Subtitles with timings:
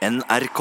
[0.00, 0.60] NRK.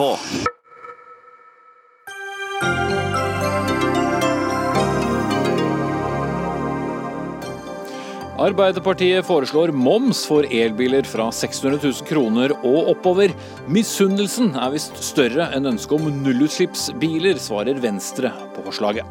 [8.39, 13.31] Arbeiderpartiet foreslår moms for elbiler fra 600 000 kroner og oppover.
[13.71, 19.07] Misunnelsen er visst større enn ønsket om nullutslippsbiler, svarer Venstre på forslaget.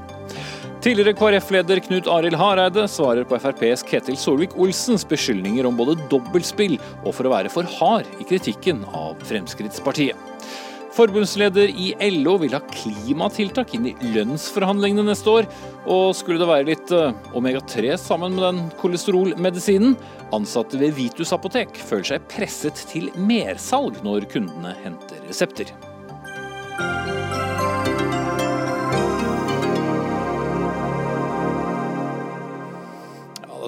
[0.79, 7.11] Tidligere KrF-leder Knut Arild Hareide svarer på FrPs Ketil Solvik-Olsens beskyldninger om både dobbeltspill og
[7.17, 10.15] for å være for hard i kritikken av Fremskrittspartiet.
[10.95, 15.51] Forbundsleder i LO vil ha klimatiltak inn i lønnsforhandlingene neste år.
[15.91, 19.99] Og skulle det være litt eh, omega-3 sammen med den kolesterolmedisinen?
[20.35, 25.75] Ansatte ved Vitus apotek føler seg presset til mersalg når kundene henter resepter.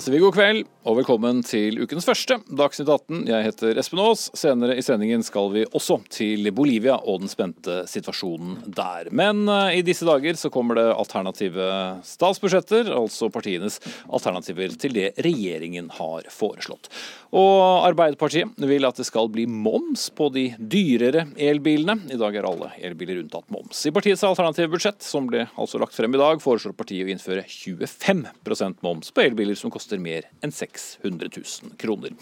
[0.01, 3.19] Sier vi god kveld og velkommen til ukens første Dagsnytt 18.
[3.29, 4.23] Jeg heter Espen Aas.
[4.39, 9.11] Senere i sendingen skal vi også til Bolivia og den spente situasjonen der.
[9.13, 11.67] Men uh, i disse dager så kommer det alternative
[12.09, 13.77] statsbudsjetter, altså partienes
[14.09, 16.89] alternativer til det regjeringen har foreslått.
[17.31, 21.95] Og Arbeiderpartiet vil at det skal bli moms på de dyrere elbilene.
[22.11, 23.85] I dag er alle elbiler unntatt moms.
[23.87, 27.45] I partiets alternative budsjett, som ble altså lagt frem i dag, foreslår partiet å innføre
[27.47, 32.19] 25% moms på elbiler som koster mer enn 600 000 kroner.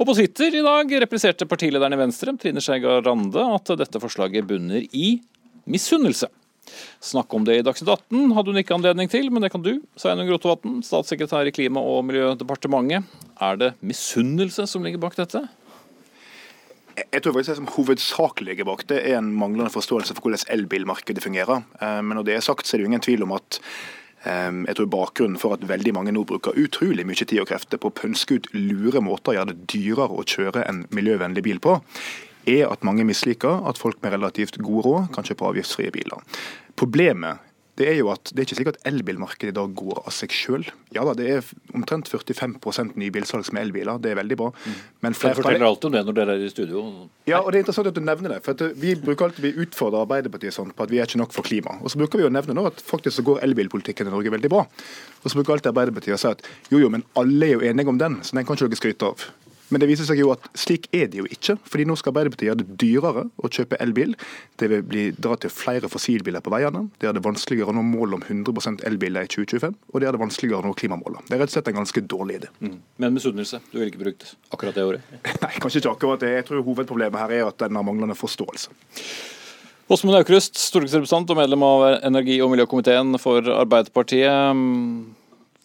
[0.00, 4.50] Og på Twitter i dag repliserte partilederen i Venstre, Trine Skei Grande, at dette forslaget
[4.50, 5.20] bunner i
[5.70, 6.26] misunnelse.
[7.00, 9.72] Snakke om det i Dagsnytt 18 hadde hun ikke anledning til, men det kan du,
[9.98, 13.08] Sveinung Rotevatn, statssekretær i Klima- og miljødepartementet.
[13.40, 15.46] Er det misunnelse som ligger bak dette?
[17.00, 20.44] Jeg tror faktisk det som hovedsakelig ligger bak det, er en manglende forståelse for hvordan
[20.52, 21.62] elbilmarkedet fungerer.
[21.80, 23.60] Eh, men når det er sagt, så er det jo ingen tvil om at
[24.26, 27.80] eh, jeg tror bakgrunnen for at veldig mange nå bruker utrolig mye tid og krefter
[27.80, 31.62] på å pønske ut lure måter å gjøre det dyrere å kjøre en miljøvennlig bil
[31.62, 31.78] på,
[32.48, 36.24] er at mange misliker at folk med relativt god råd kan kjøpe avgiftsfrie biler.
[36.80, 37.46] Problemet
[37.80, 40.34] det er jo at det er ikke slik at elbilmarkedet i dag går av seg
[40.36, 40.66] sjøl.
[40.92, 41.46] Ja da, det er
[41.76, 44.50] omtrent 45 nybilsalg som er elbiler, det er veldig bra.
[44.66, 46.82] Men Men Dere forteller alltid om det når dere er i studio.
[47.26, 48.42] ja, og det er interessant at du nevner det.
[48.44, 51.32] for at Vi bruker alltid, vi utfordrer Arbeiderpartiet sånn på at vi er ikke nok
[51.32, 51.78] for klima.
[51.80, 54.50] Og så bruker vi å nevne nå at faktisk så går elbilpolitikken i Norge veldig
[54.52, 54.66] bra.
[55.24, 57.88] Og så bruker alltid Arbeiderpartiet å si at jo jo, men alle er jo enige
[57.88, 59.24] om den, så den kan ikke dere skryte av.
[59.70, 61.56] Men det viser seg jo at slik er det jo ikke.
[61.62, 64.16] fordi nå skal Arbeiderpartiet gjøre det dyrere å kjøpe elbil.
[64.58, 66.88] Det vil bli dra til flere fossilbiler på veiene.
[66.98, 69.76] Det gjør det vanskeligere å nå målet om 100% elbiler i 2025.
[69.92, 71.22] Og det gjør det vanskeligere å nå klimamålene.
[71.28, 72.50] Det er rett og slett en ganske dårlig idé.
[72.60, 75.04] Men misunnelse, du ville ikke brukt akkurat det ordet?
[75.44, 76.34] Nei, kanskje ikke akkurat det.
[76.40, 78.74] Jeg tror hovedproblemet her er at den har manglende forståelse.
[79.90, 84.60] Åsmund Aukrust, stortingsrepresentant og medlem av energi- og miljøkomiteen for Arbeiderpartiet.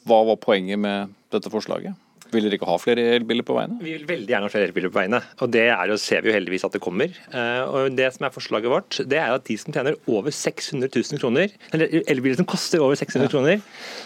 [0.05, 1.93] Hva var poenget med dette forslaget?
[2.35, 3.79] Vil dere ikke ha flere elbiler på veiene?
[3.83, 6.31] Vi vil veldig gjerne ha flere elbiler på veiene, og det er jo, ser vi
[6.31, 7.15] jo heldigvis at det kommer.
[7.31, 10.91] Eh, og Det som er forslaget vårt, det er at de som tjener over 600
[10.91, 13.63] 000 kroner, eller elbiler som koster over 600 kroner,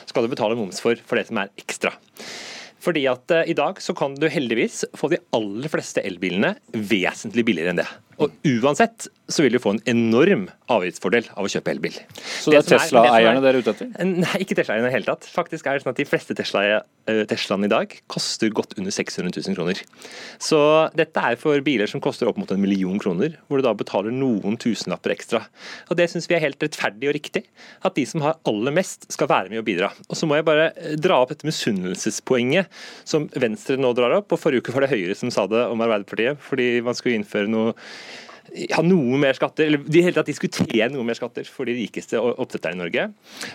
[0.10, 1.94] skal du betale moms for, for det som er ekstra.
[2.84, 7.46] Fordi at eh, I dag så kan du heldigvis få de aller fleste elbilene vesentlig
[7.48, 7.90] billigere enn det.
[8.20, 11.98] Og Uansett så vil du få en enorm avgiftsfordel av å kjøpe elbil.
[12.42, 13.92] Så det er det Tesla-eierne dere er ute etter?
[14.10, 15.28] Nei, ikke Tesla-eierne i det hele tatt.
[15.30, 16.64] Faktisk er det sånn at De fleste Tesla,
[17.10, 19.82] eh, Teslaene i dag koster godt under 600 000 kroner.
[20.42, 20.60] Så
[20.98, 24.16] dette er for biler som koster opp mot en million kroner, hvor du da betaler
[24.16, 25.44] noen tusenlapper ekstra.
[25.90, 27.46] Og Det syns vi er helt rettferdig og riktig.
[27.86, 29.92] At de som har aller mest, skal være med og bidra.
[30.10, 32.66] Og Så må jeg bare eh, dra opp dette misunnelsespoenget
[33.06, 34.34] som Venstre nå drar opp.
[34.34, 37.52] og Forrige uke var det Høyre som sa det om Arbeiderpartiet, fordi man skulle innføre
[37.52, 37.76] noe
[38.56, 42.20] ja, noe mer skatter, eller de hele tatt diskutere noe mer skatter for de rikeste
[42.20, 43.06] oppdretterne i Norge.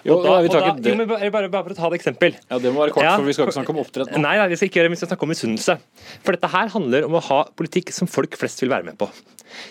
[0.05, 0.91] Jo, Og da- vi og da- det.
[0.93, 2.35] jo, men bare, bare, bare for å ta et eksempel.
[2.51, 3.17] Ja, Det må være kort, Ja.
[3.17, 4.21] for vi skal ikke snakke om oppdrett nå.
[4.21, 5.79] Nei, nei, vi skal ikke gjøre det, vi skal snakke om misunnelse.
[6.23, 9.11] For dette her handler om å ha politikk som folk flest vil være med på.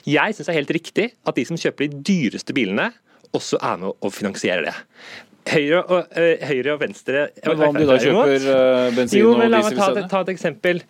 [0.06, 2.91] Jeg syns det er helt riktig at de som kjøper de dyreste bilene,
[3.34, 4.75] også er med og finansierer det.
[5.45, 9.34] Høyre og, øh, Høyre og Venstre Men hva om de da kjøper øh, bensin jo,
[9.34, 9.51] og diesel?
[9.51, 10.81] la meg ta, ta et eksempel.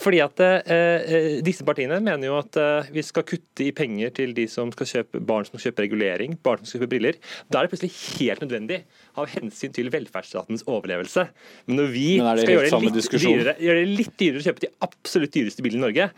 [0.00, 4.32] Fordi at eh, disse partiene mener jo at eh, vi skal kutte i penger til
[4.36, 7.18] de som skal kjøpe barn som skal kjøpe regulering, barn som skal kjøpe briller.
[7.52, 8.80] Da er det plutselig helt nødvendig
[9.20, 11.26] av hensyn til velferdsstatens overlevelse.
[11.68, 14.64] Men når vi Men skal gjøre det, litt dyrere, gjøre det litt dyrere å kjøpe
[14.64, 16.10] de absolutt dyreste bilene i Norge,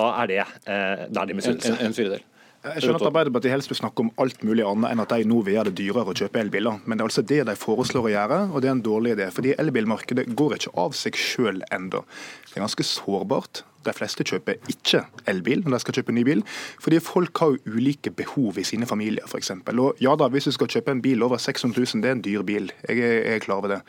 [0.00, 1.74] da er det, eh, da er det En, misunnelse.
[1.78, 2.30] en, en firedel.
[2.64, 5.42] Jeg skjønner at Arbeiderpartiet helst vil snakke om alt mulig annet enn at de nå
[5.44, 6.78] vil gjøre det dyrere å kjøpe elbiler.
[6.88, 9.26] Men det er altså det de foreslår å gjøre, og det er en dårlig idé.
[9.36, 12.00] Fordi elbilmarkedet går ikke av seg sjøl ennå.
[12.48, 13.64] Det er ganske sårbart.
[13.86, 16.42] De fleste kjøper ikke elbil når de skal kjøpe ny bil,
[16.82, 19.52] fordi folk har jo ulike behov i sine familier, f.eks.
[19.74, 22.24] Og ja da, hvis du skal kjøpe en bil over 600 000, det er en
[22.24, 23.02] dyr bil, jeg
[23.34, 23.80] er, klar over det.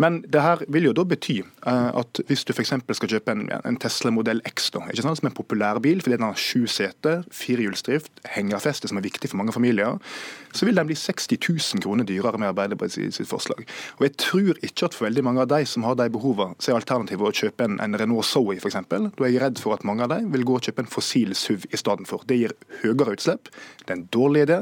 [0.00, 2.74] Men det her vil jo da bety uh, at hvis du f.eks.
[2.96, 6.28] skal kjøpe en Tesla modell X, da, ikke sant, som en populær bil fordi den
[6.28, 9.98] har sju seter, firehjulsdrift, hengerfeste, som er viktig for mange familier,
[10.52, 13.64] så vil den bli 60 000 kroner dyrere med Arbeiderpartiet sitt forslag.
[13.98, 16.72] Og Jeg tror ikke at for veldig mange av de som har de behovene, så
[16.72, 18.78] er alternativet å kjøpe en, en Renault Zoe f.eks.
[18.90, 21.34] Da er jeg redd for at mange av de vil gå og kjøpe en fossil
[21.36, 22.26] SUV i stedet for.
[22.26, 23.52] Det gir høyere utslipp,
[23.84, 24.60] det er en dårlig idé.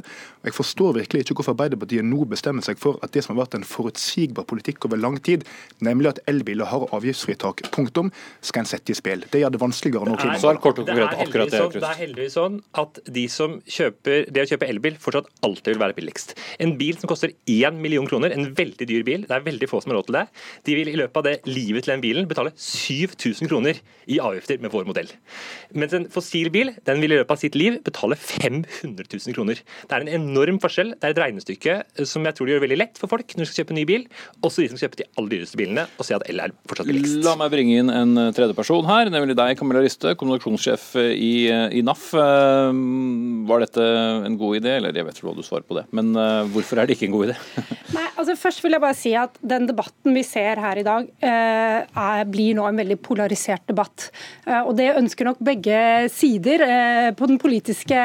[0.48, 3.58] Jeg forstår virkelig ikke hvorfor Arbeiderpartiet nå bestemmer seg for at det som har vært
[3.58, 5.44] en forutsigbar politikk over lang tid,
[5.84, 8.08] nemlig at elbiler har avgiftsfritak, punktum,
[8.40, 9.26] skal en sette i spill.
[9.28, 10.46] Det gjør det vanskeligere å nå konkret,
[11.18, 14.96] akkurat det, sånn, det er heldigvis sånn at de som kjøper, det å kjøpe elbil
[15.02, 16.34] fortsatt alltid vil være billigst.
[16.64, 19.82] En bil som koster 1 million kroner, en veldig dyr bil, det er veldig få
[19.84, 20.24] som har råd til det,
[20.64, 24.62] de vil i løpet av det livet til den bilen betale 7000 kroner i avgifter
[24.64, 25.12] med vår modell.
[25.76, 29.60] Mens en fossil bil den vil i løpet av sitt liv betale 500 000 kroner.
[29.60, 30.94] Det er en enorm forskjell.
[30.96, 31.74] Det er et regnestykke
[32.08, 34.06] som jeg tror det gjør veldig lett for folk når de skal kjøpe ny bil,
[34.44, 37.18] også de som kjøper de aller dyreste bilene, og se at el er fortsatt billigst.
[37.26, 41.32] La meg bringe inn en tredje person her, nemlig deg, Camilla Riste, kommunikasjonssjef i,
[41.78, 42.10] i NAF.
[43.48, 43.88] Var dette
[44.28, 46.12] en god idé, eller jeg vet ikke hva du svarer på det, men
[46.52, 47.38] hvorfor er det ikke en god idé?
[47.96, 51.08] Nei, altså Først vil jeg bare si at den debatten vi ser her i dag,
[51.18, 54.08] er, blir nå en veldig polarisert debatt.
[54.66, 55.80] Og Det ønsker nok begge
[56.12, 56.62] sider
[57.18, 57.98] på den politiske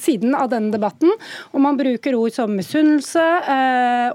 [0.00, 1.10] siden av denne debatten.
[1.54, 3.24] Og Man bruker ord som misunnelse,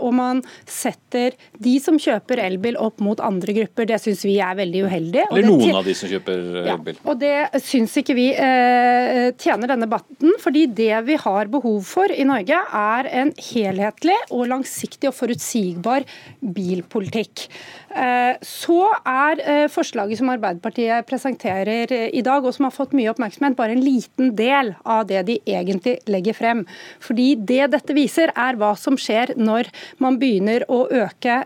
[0.03, 3.87] og man setter de som kjøper elbil opp mot andre grupper.
[3.89, 5.23] Det syns vi er veldig uheldig.
[5.31, 6.99] Eller noen av de som kjøper elbil.
[6.99, 12.11] Ja, og Det syns ikke vi tjener denne debatten, fordi det vi har behov for
[12.11, 16.03] i Norge, er en helhetlig og langsiktig og forutsigbar
[16.43, 17.47] bilpolitikk.
[18.45, 23.77] Så er forslaget som Arbeiderpartiet presenterer i dag, og som har fått mye oppmerksomhet, bare
[23.77, 26.65] en liten del av det de egentlig legger frem.
[27.01, 29.69] Fordi Det dette viser, er hva som skjer når
[30.01, 31.39] man begynner å øke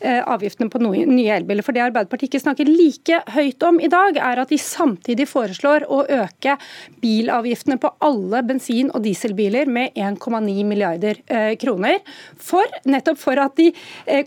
[0.00, 1.64] avgiftene på nye elbiler.
[1.66, 5.86] For Det Arbeiderpartiet ikke snakker like høyt om i dag, er at de samtidig foreslår
[5.90, 6.56] å øke
[7.02, 11.20] bilavgiftene på alle bensin- og dieselbiler med 1,9 milliarder
[11.60, 12.00] kroner.
[12.36, 13.70] For, nettopp for at de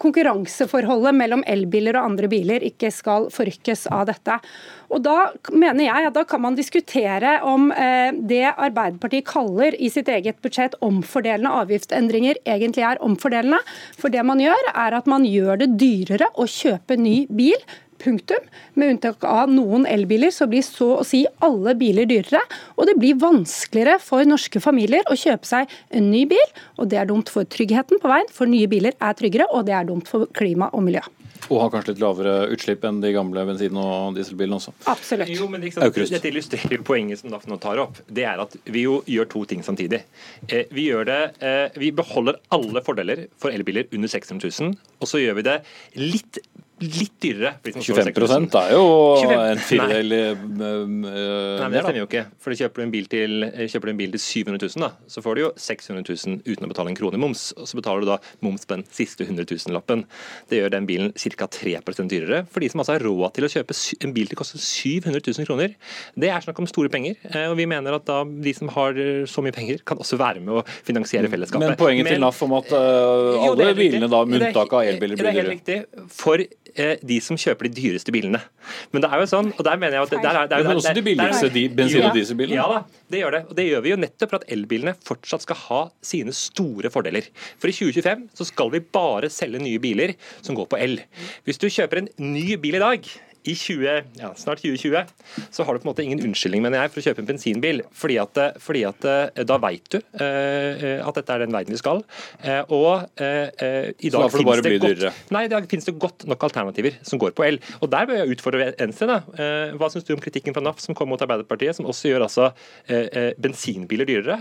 [0.01, 4.39] konkurranseforholdet mellom elbiler og andre biler ikke skal forrykkes av dette.
[4.93, 7.71] Og Da mener jeg at da kan man diskutere om
[8.29, 13.59] det Arbeiderpartiet kaller i sitt eget budsjett omfordelende avgiftsendringer, egentlig er omfordelende.
[13.97, 17.57] For det man gjør, er at man gjør det dyrere å kjøpe ny bil.
[18.03, 18.43] Punktum.
[18.75, 22.41] Med unntak av noen elbiler, så blir så å si alle biler dyrere.
[22.75, 26.55] Og det blir vanskeligere for norske familier å kjøpe seg en ny bil.
[26.75, 29.77] Og det er dumt for tryggheten på veien, for nye biler er tryggere, og det
[29.77, 31.05] er dumt for klima og miljø.
[31.49, 34.73] Og har kanskje litt lavere utslipp enn de gamle bensin- og dieselbilene også.
[34.91, 35.31] Absolutt.
[35.33, 37.99] Jo, men liksom, Dette illustrerer jo poenget som Daff nå tar opp.
[38.07, 40.03] Det er at vi jo gjør to ting samtidig.
[40.47, 45.09] Eh, vi, gjør det, eh, vi beholder alle fordeler for elbiler under 600 000, og
[45.09, 45.57] så gjør vi det
[45.99, 46.39] litt
[46.83, 47.53] litt dyrere.
[47.63, 48.83] 25 er jo
[49.21, 52.25] 25, en firedel uh, Nei, det stemmer jo ikke.
[52.43, 55.23] For kjøper du en bil til, kjøper du en bil til 700 000, da, så
[55.25, 57.45] får du jo 600 000 uten å betale en krone i moms.
[57.57, 60.05] Og så betaler du da moms på den siste 100 000-lappen.
[60.51, 61.49] Det gjør den bilen ca.
[61.53, 62.43] 3% dyrere.
[62.51, 65.49] For de som altså har råd til å kjøpe en bil til koster 700 000
[65.49, 65.75] kroner,
[66.19, 67.19] det er snakk om store penger.
[67.49, 68.97] Og vi mener at da de som har
[69.29, 71.73] så mye penger, kan også være med å finansiere fellesskapet.
[71.73, 74.87] Men poenget Men, til NAF om at uh, alle jo, bilene da, med unntak av
[74.87, 75.33] elbiler, blir dyrere?
[75.33, 76.09] Det er helt riktig.
[76.13, 78.39] For de som kjøper de dyreste bilene.
[78.93, 80.93] Men det er jo sånn, og der mener jeg at det, der, der, Men også
[80.95, 82.57] de billigste bensin- og dieselbilene?
[82.57, 82.79] Ja da,
[83.13, 83.43] det gjør det.
[83.49, 87.27] Og det gjør vi jo nettopp for at elbilene fortsatt skal ha sine store fordeler.
[87.61, 90.97] For i 2025 så skal vi bare selge nye biler som går på el.
[91.47, 93.13] Hvis du kjøper en ny bil i dag
[93.43, 95.03] i 20, ja, snart 2020
[95.51, 97.81] så har du på en måte ingen unnskyldning mener jeg, for å kjøpe en bensinbil.
[97.97, 99.07] Fordi at, fordi at
[99.47, 102.01] da veit du eh, at dette er den veien vi skal.
[102.41, 105.95] Eh, og eh, i dag så da det, det godt, nei, i dag finnes det
[106.01, 107.59] godt nok alternativer som går på el.
[107.81, 109.09] Og Der bør jeg utfordre Venstre.
[109.09, 109.19] da.
[109.77, 112.49] hva syns du om kritikken fra NAF som kom mot Arbeiderpartiet, som også gjør altså
[113.41, 114.39] bensinbiler dyrere?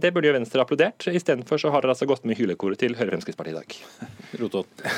[0.00, 1.08] det burde jo Venstre applaudert.
[1.10, 3.76] Istedenfor så har dere altså gått med hylekoret til Høyre Fremskrittspartiet i dag.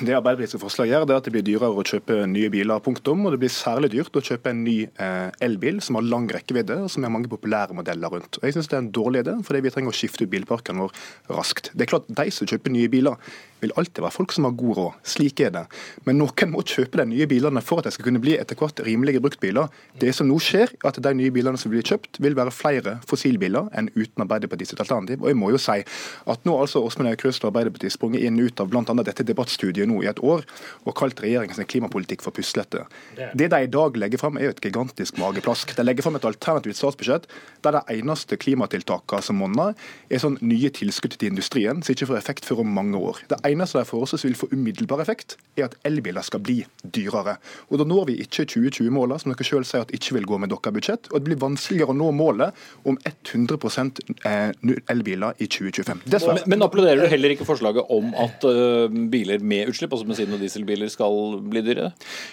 [0.04, 2.82] Det Arbeiderpartiets forslag gjør, det er at det blir dyrere å kjøpe nye biler.
[2.84, 6.26] punktum og det blir særlig dyrt å kjøpe en ny eh, elbil som har lang
[6.34, 8.40] rekkevidde, og som har mange populære modeller rundt.
[8.40, 10.82] Og jeg synes Det er en dårlig idé, fordi vi trenger å skifte ut bilparken
[10.82, 10.92] vår
[11.30, 11.70] raskt.
[11.74, 14.76] Det er klart De som kjøper nye biler, vil alltid være folk som har god
[14.78, 14.98] råd.
[15.14, 15.64] Slik er det.
[16.06, 18.82] Men noen må kjøpe de nye bilene for at de skal kunne bli etter hvert
[18.86, 19.70] rimelige bruktbiler.
[20.00, 22.96] Det som nå skjer, er at de nye bilene som blir kjøpt, vil være flere
[23.08, 25.20] fossilbiler enn uten Arbeiderpartiets alternativ.
[25.22, 28.60] Og jeg må jo si at nå altså Åsmund Aukrust og Arbeiderpartiet sprunget inn ut
[28.62, 28.84] av bl.a.
[29.04, 30.44] dette debattstudiet nå i et år
[30.86, 32.86] og kalt regjeringens klimapolitikk for puslete.
[33.16, 35.74] Det de i dag legger fram, er jo et gigantisk mageplask.
[35.76, 37.28] De legger fram et alternativt statsbudsjett
[37.64, 39.74] der de eneste klimatiltakene som monner,
[40.10, 43.20] er sånn nye tilskudd til industrien som ikke får effekt før om mange år.
[43.30, 47.36] Det eneste de foreslår som vil få umiddelbar effekt, er at elbiler skal bli dyrere.
[47.68, 50.52] Og Da når vi ikke 2020-målene, som dere selv sier at ikke vil gå med
[50.52, 51.10] deres budsjett.
[51.10, 52.56] Og det blir vanskeligere å nå målet
[52.88, 54.52] om 100% eh,
[54.92, 56.02] elbiler i 2025.
[56.10, 60.34] Men, men applauderer du heller ikke forslaget om at uh, biler med utslipp, altså bensin-
[60.34, 61.92] og dieselbiler, skal bli dyrere?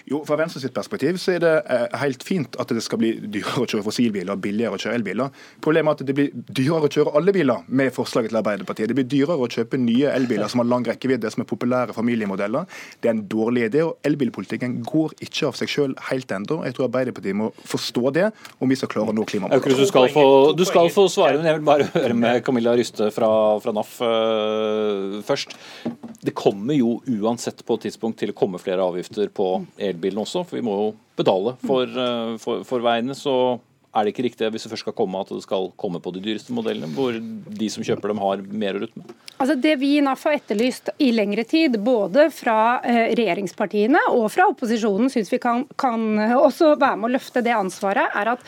[0.10, 3.14] Jo, Fra Venstre sitt perspektiv så er det uh, helt fint at det skal bli
[3.22, 5.44] dyrere å kjøre fossilbiler og billigere å kjøre elbiler.
[5.64, 8.92] Problemet er at det blir dyrere å kjøre alle biler med forslaget til Arbeiderpartiet.
[8.92, 12.68] Det blir dyrere å kjøpe nye elbiler som har lang rekkevidde, som er populære familiemodeller.
[13.02, 13.84] Det er en dårlig idé.
[13.84, 16.64] og Elbilpolitikken går ikke av seg selv helt ennå.
[16.66, 18.28] Jeg tror Arbeiderpartiet må forstå det
[18.60, 19.78] om vi skal klare å nå klimamålene.
[19.78, 23.10] Du skal få, du skal få svare, men jeg vil bare høre med Camilla Ryste
[23.16, 23.30] fra,
[23.64, 25.56] fra NAF uh, først.
[26.22, 30.46] Det kommer jo uansett på et tidspunkt til å komme flere avgifter på elbilene også,
[30.48, 33.16] for vi må jo betale for, uh, for, for veiene.
[33.18, 33.58] så
[33.98, 36.22] er det ikke riktig hvis det først skal komme at det skal komme på de
[36.24, 39.14] dyreste modellene, hvor de som kjøper dem har mer å rutte med?
[39.38, 44.30] Altså Det vi i NAF har etterlyst i lengre tid, både fra eh, regjeringspartiene og
[44.34, 48.46] fra opposisjonen, syns vi kan, kan også være med å løfte det ansvaret, er at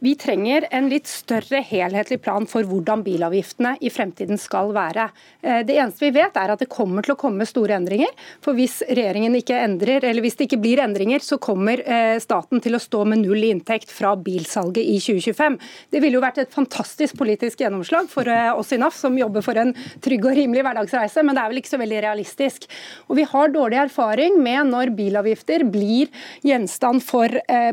[0.00, 5.10] vi trenger en litt større helhetlig plan for hvordan bilavgiftene i fremtiden skal være.
[5.42, 8.08] Eh, det eneste vi vet er at det kommer til å komme store endringer.
[8.40, 12.64] For hvis regjeringen ikke endrer, eller hvis det ikke blir endringer, så kommer eh, staten
[12.64, 15.58] til å stå med null inntekt fra bilsalget i 2025.
[15.92, 19.44] Det ville jo vært et fantastisk politisk gjennomslag for eh, oss i NAF, som jobber
[19.44, 22.64] for en trygg og rimelig hverdagsreise, men det er vel ikke så veldig realistisk.
[23.12, 26.08] Og vi har dårlig erfaring med når bilavgifter blir
[26.46, 27.28] gjenstand for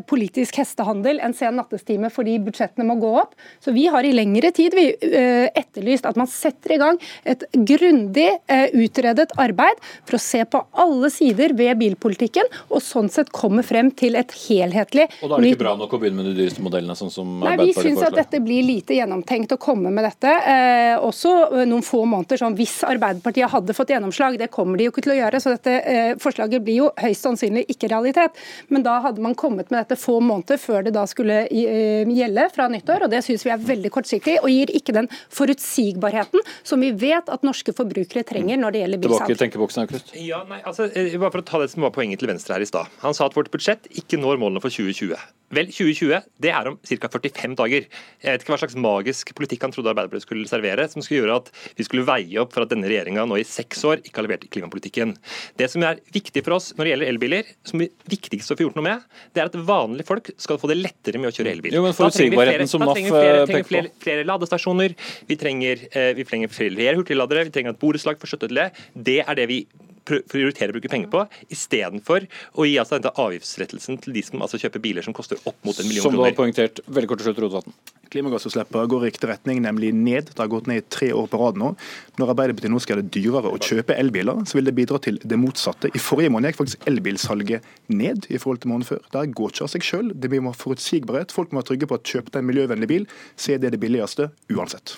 [0.10, 3.36] politisk hestehandel en sen nattestime fordi budsjettene må gå opp.
[3.64, 7.46] Så vi har i lengre tid vi, uh, etterlyst at man setter i gang et
[7.54, 13.32] grundig uh, utredet arbeid for å se på alle sider ved bilpolitikken, og sånn sett
[13.36, 16.32] komme frem til et helhetlig Og da er det ikke bra nok å begynne med
[16.32, 19.92] de dyreste modellene, sånn som Nei, Vi syns at dette blir lite gjennomtenkt å komme
[19.94, 20.32] med dette.
[20.52, 24.38] Eh, også noen få måneder sånn hvis Arbeiderpartiet hadde fått gjennomslag.
[24.40, 27.66] Det kommer de jo ikke til å gjøre, så dette forslaget blir jo høyst sannsynlig
[27.72, 28.38] ikke realitet.
[28.74, 31.44] Men da hadde man kommet med dette få måneder før det da skulle
[32.14, 36.44] gjelde fra nyttår, og det syns vi er veldig kortsiktig og gir ikke den forutsigbarheten
[36.68, 39.26] som vi vet at norske forbrukere trenger når det gjelder bilsalg.
[39.26, 40.14] Tilbake i tenkeboksen, Aukrust.
[40.22, 42.66] Ja, nei, altså, eh, bare for å ta det som var poenget til Venstre her
[42.66, 42.92] i stad.
[43.04, 45.18] Han sa at vårt budsjett ikke når målene for 2020.
[45.48, 47.08] Vel, 2020 det er om ca.
[47.08, 47.86] 45 dager.
[48.20, 51.38] Jeg vet ikke hva slags magisk politikk han trodde Arbeiderpartiet skulle servere, som skulle gjøre
[51.40, 54.28] at vi skulle veie opp for at denne regjeringa nå i seks år ikke har
[54.28, 55.16] levert i klimapolitikken.
[55.60, 58.68] Det som er viktig for oss når det gjelder elbiler, som er viktigst å få
[58.68, 61.56] gjort noe med, det er at vanlige folk skal få det lettere med å kjøre
[61.56, 61.80] elbil.
[61.80, 65.00] Jo, men forutsigbarheten som NAF flere, eh, trenger flere, flere, ladestasjoner,
[65.32, 68.72] vi trenger, eh, vi trenger flere hurtigladere, vi trenger at borettslag får støtte til det.
[68.92, 69.62] Det er det vi
[70.08, 74.60] prioritere å bruke penger på, istedenfor å gi altså denne avgiftsrettelsen til de som altså
[74.62, 76.18] kjøper biler som koster opp mot en million kroner.
[76.18, 76.84] Som du har poengtert.
[76.88, 77.78] Veldig kort til slutt, Rotevatn.
[78.12, 80.30] Klimagassutslippene går i riktig retning, nemlig ned.
[80.32, 81.74] Det har gått ned i tre år på rad nå.
[82.20, 85.20] Når Arbeiderpartiet nå skal gjøre det dyrere å kjøpe elbiler, så vil det bidra til
[85.24, 85.92] det motsatte.
[85.92, 89.04] I forrige måned gikk faktisk elbilsalget ned i forhold til måneden før.
[89.14, 90.16] Det går ikke av seg selv.
[90.16, 91.36] Det blir forutsigbarhet.
[91.36, 93.82] Folk må være trygge på at kjøpe deg en miljøvennlig bil, så er det det
[93.82, 94.96] billigste uansett.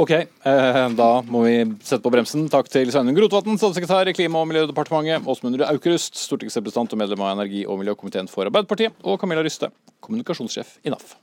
[0.00, 2.48] Ok, eh, da må vi sette på bremsen.
[2.50, 7.36] Takk til Sveinung Rotevatn, statssekretær i Klima- og miljødepartementet, Åsmund Aukrust, stortingsrepresentant og medlem av
[7.36, 9.70] energi- og miljøkomiteen for Arbeiderpartiet, og Camilla Ryste,
[10.04, 11.16] kommunikasjonssjef i NAF.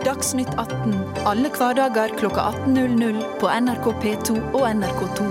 [0.00, 0.94] Dagsnytt 18
[1.28, 5.26] alle hverdager kl 18.00 på NRK P2 og NRK2.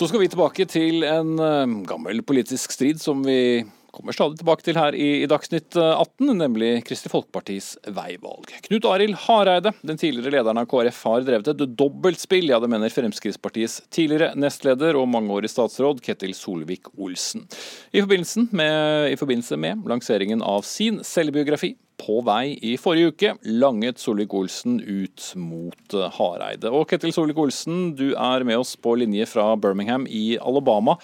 [0.00, 4.64] Så skal vi tilbake til en eh, gammel politisk strid som vi kommer stadig tilbake
[4.66, 8.48] til her i, Dagsnytt 18, nemlig Kristelig Folkepartis veivalg.
[8.66, 12.50] Knut Arild Hareide, den tidligere lederen av KrF, har drevet et dobbeltspill.
[12.50, 17.46] Ja, det mener Fremskrittspartiets tidligere nestleder og mangeårig statsråd Ketil Solvik-Olsen.
[17.92, 24.78] I, I forbindelse med lanseringen av sin selvbiografi på vei i forrige uke langet Solvik-Olsen
[24.80, 26.72] ut mot Hareide.
[26.72, 30.96] Og Ketil Solvik-Olsen, du er med oss på linje fra Birmingham i Alabama.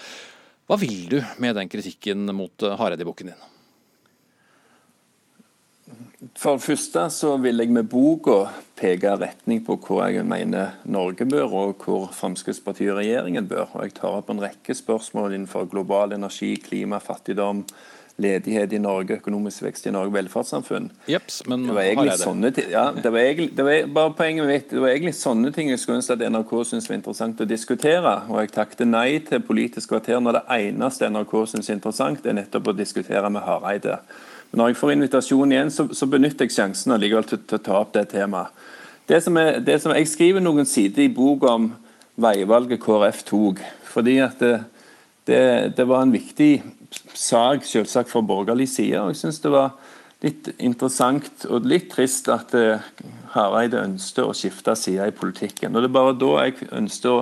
[0.67, 3.45] Hva vil du med den kritikken mot eh, Hareide i boken din?
[6.35, 11.25] For det første så vil jeg med boka peke retning på hvor jeg mener Norge
[11.29, 13.69] bør, og hvor Fremskrittspartiet og regjeringen bør.
[13.77, 17.63] Og Jeg tar opp en rekke spørsmål innenfor global energi, klima, fattigdom,
[18.17, 20.89] ledighet i Norge, økonomisk vekst i Norge, velferdssamfunn.
[21.09, 24.47] Jeps, men Det var egentlig sånne ting ja, det var egentlig, det var, bare poenget
[24.49, 27.49] mitt, det var egentlig sånne ting jeg skulle ønske at NRK syntes var interessant å
[27.49, 28.15] diskutere.
[28.31, 32.39] Og jeg takket nei til Politisk kvarter når det eneste NRK syns er interessant, er
[32.39, 33.99] nettopp å diskutere med Hareide.
[34.49, 37.65] Men når jeg får invitasjon igjen, så, så benytter jeg sjansen allikevel til, til å
[37.67, 38.65] ta opp det temaet.
[39.07, 41.69] Det som er, det som, jeg skriver noen sider i bok om
[42.19, 43.61] veivalget KrF tok.
[43.87, 44.55] fordi at det,
[45.29, 45.43] det,
[45.77, 46.51] det var en viktig
[47.17, 48.99] sak selvsagt fra borgerlig side.
[49.01, 49.75] og jeg synes det var
[50.23, 52.81] litt interessant og litt trist at eh,
[53.35, 55.75] Hareide ønsket å skifte side i politikken.
[55.75, 57.19] Og Det er bare da jeg ønsket å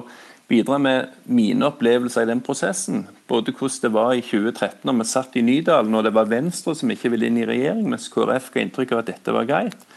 [0.47, 3.07] bidra med mine opplevelser i den prosessen.
[3.27, 6.75] Både hvordan det var i 2013 når vi satt i Nydalen når det var Venstre
[6.77, 9.87] som ikke ville inn i regjering, mens KrF ga inntrykk av at dette var greit.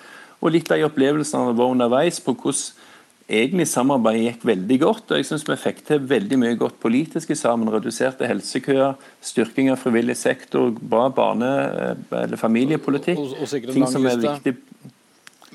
[0.40, 2.86] Og litt av de opplevelsene våre underveis på hvordan
[3.28, 5.10] egentlig samarbeidet gikk veldig godt.
[5.10, 7.68] og jeg synes Vi fikk til veldig mye godt politisk sammen.
[7.68, 13.18] Reduserte helsekøer, styrking av frivillig sektor, bra barne- eller familiepolitikk.
[13.18, 14.56] Og- og en ting som er viktig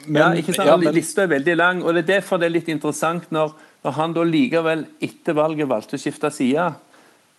[0.05, 0.67] Men- ja, ikke sant?
[0.67, 3.53] ja, men- Lista er veldig lang, og det er derfor det er litt interessant når,
[3.85, 6.75] når han da likevel etter valget valgte å skifte side.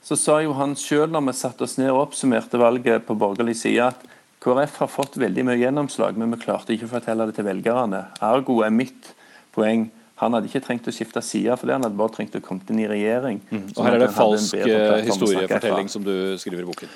[0.02, 3.56] Så sa jo han selv når vi satte oss ned og oppsummerte valget på borgerlig
[3.56, 3.96] side, at
[4.40, 8.06] KrF har fått veldig mye gjennomslag, men vi klarte ikke å fortelle det til velgerne.
[8.20, 9.14] Ergo er mitt
[9.54, 9.90] poeng
[10.26, 12.64] han hadde ikke trengt å skifte side, for det han hadde bare trengt å komme
[12.72, 13.40] inn i regjering.
[13.52, 16.94] Og sånn her er det falsk eh, historiefortelling som du skriver i boken.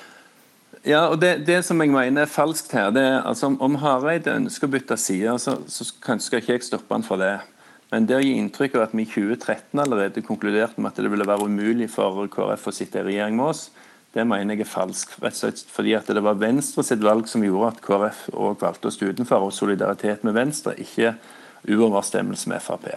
[0.87, 3.73] Ja, og det, det som jeg mener er falskt her, det er altså om, om
[3.81, 7.33] Hareide ønsker å bytte side, så, så kan- skal ikke jeg stoppe han for det.
[7.91, 11.09] Men det å gi inntrykk av at vi i 2013 allerede konkluderte med at det
[11.11, 13.63] ville være umulig for KrF å sitte i regjering med oss,
[14.13, 15.17] det mener jeg er falskt.
[15.21, 18.21] Rett og slett fordi at det var Venstre sitt valg som gjorde at KrF
[18.61, 21.15] valgte oss utenfor, og solidaritet med Venstre, ikke
[21.67, 22.89] uoverstemmelse med Frp.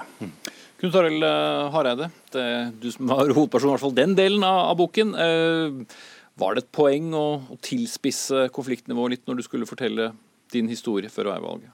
[0.82, 2.46] Knut Arild eh, Hareide, det,
[2.82, 5.14] du som har hovedperson i hvert fall den delen av, av boken.
[5.14, 6.00] Eh,
[6.42, 10.10] var det et poeng å, å tilspisse konfliktnivået litt når du skulle fortelle
[10.54, 11.70] din historie før veivalget?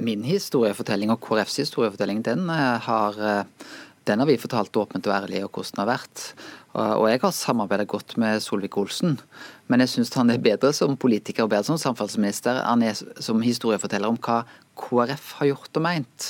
[0.00, 3.20] Min historiefortelling og KrFs historiefortelling, den eh, har,
[4.08, 6.24] den har vi fortalt åpent og ærlig og hvordan det har vært.
[6.76, 9.16] Og jeg har samarbeidet godt med Solvik-Olsen,
[9.72, 12.60] men jeg syns han er bedre som politiker og bedre som samferdselsminister.
[12.66, 14.42] Han er som historieforteller om hva
[14.78, 16.28] KrF har gjort og meint.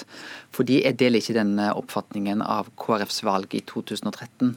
[0.55, 4.55] Fordi jeg deler ikke den eh, oppfatningen av KrFs valg i 2013.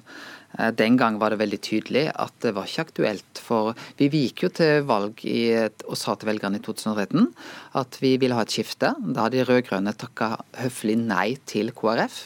[0.59, 3.43] Eh, Den gang var det veldig tydelig at det var ikke aktuelt.
[3.43, 5.43] For vi gikk jo til valg i,
[5.85, 7.27] og sa til velgerne i 2013
[7.81, 8.93] at vi ville ha et skifte.
[9.01, 12.21] Da hadde de rød-grønne takka høflig nei til KrF.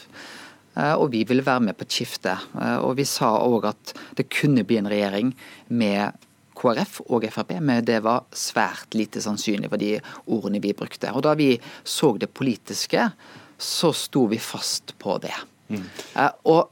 [0.76, 2.36] Eh, Og vi ville være med på et skifte.
[2.60, 5.34] Eh, Og vi sa òg at det kunne bli en regjering
[5.68, 6.12] med
[6.56, 11.12] KrF og Frp, men det var svært lite sannsynlig for de ordene vi brukte.
[11.12, 13.10] Og da vi så det politiske,
[13.58, 15.34] så sto vi fast på det.
[15.68, 15.84] Mm.
[16.44, 16.70] Og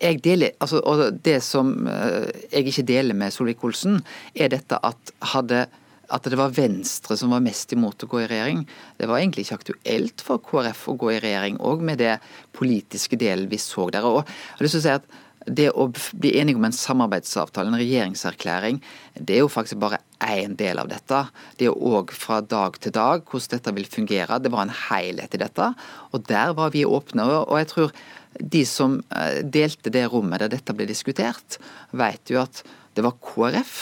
[0.00, 4.00] jeg deler, altså, og det som eh, jeg ikke deler med Solvik-Olsen,
[4.34, 5.66] er dette at hadde
[6.12, 8.64] at det var Venstre som var mest imot å gå i regjering.
[8.98, 12.16] Det var egentlig ikke aktuelt for KrF å gå i regjering, òg med det
[12.56, 14.06] politiske delen vi så der.
[14.06, 17.70] Og jeg har lyst til å si at det å bli enige om en samarbeidsavtale,
[17.70, 18.80] en regjeringserklæring,
[19.14, 21.20] det er jo faktisk bare én del av dette.
[21.58, 24.40] Det er òg fra dag til dag hvordan dette vil fungere.
[24.42, 25.68] Det var en helhet i dette,
[26.10, 27.28] og der var vi åpne.
[27.44, 27.94] Og jeg tror
[28.40, 31.60] de som eh, delte det rommet der dette ble diskutert,
[31.94, 32.64] vet jo at
[32.96, 33.76] det var KrF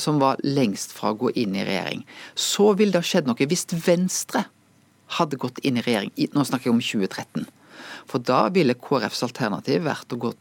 [0.00, 2.04] som var lengst fra å gå inn i regjering.
[2.34, 4.46] Så ville det ha skjedd noe hvis Venstre
[5.18, 6.12] hadde gått inn i regjering.
[6.34, 7.46] Nå snakker jeg om 2013.
[8.10, 10.32] For da ville KrFs alternativ vært å gå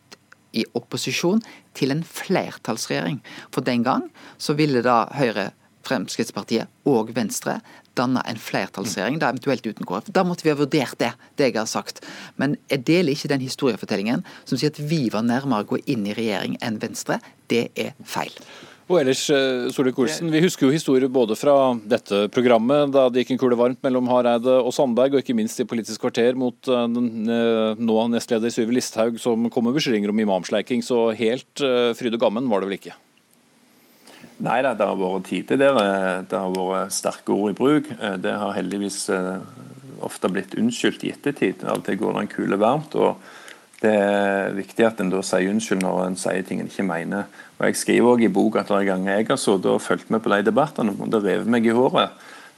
[0.53, 1.41] i opposisjon
[1.77, 3.19] til en flertallsregjering.
[3.53, 5.51] For den gang så ville da Høyre,
[5.83, 7.57] Fremskrittspartiet og Venstre
[7.97, 10.07] danne en flertallsregjering, da eventuelt uten KrF.
[10.15, 11.99] Da måtte vi ha vurdert det, det jeg har sagt.
[12.39, 16.07] Men jeg deler ikke den historiefortellingen som sier at vi var nærmere å gå inn
[16.07, 17.19] i regjering enn Venstre.
[17.51, 18.31] Det er feil.
[18.91, 23.31] Og ellers, eh, Solvik-Olsen, Vi husker jo historier både fra dette programmet, da det gikk
[23.31, 26.83] en kule varmt mellom Hareide og Sandberg, og ikke minst i Politisk kvarter mot eh,
[26.83, 30.83] eh, nå nestleder Sylvi Listhaug, som kom med beskyldninger om imamsleiking.
[30.83, 31.63] Så helt
[31.95, 32.97] fryd og gammen var det vel ikke?
[34.43, 37.87] Nei det har vært tider der det har vært sterke ord i bruk.
[38.19, 39.07] Det har heldigvis
[40.03, 41.63] ofte blitt unnskyldt i ettertid.
[41.63, 42.97] Av og til går det en kule varmt.
[42.99, 43.21] og
[43.83, 47.25] Det er viktig at en da sier unnskyld når en sier ting en ikke mener.
[47.57, 50.13] Og Jeg skriver også i boka at det er ganger jeg har sittet og fulgt
[50.13, 52.13] med på de debattene, og det revet meg i håret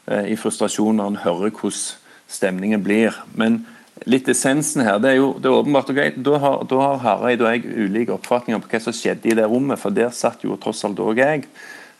[0.05, 3.17] eh, i frustrasjon når en hører hvordan stemningen blir.
[3.33, 3.63] Men
[4.05, 6.19] litt essensen her, det er jo det er åpenbart greit.
[6.21, 9.47] Da har, da har Hareide og jeg ulike oppfatninger på hva som skjedde i det
[9.49, 11.47] rommet, for der satt jo tross alt òg jeg.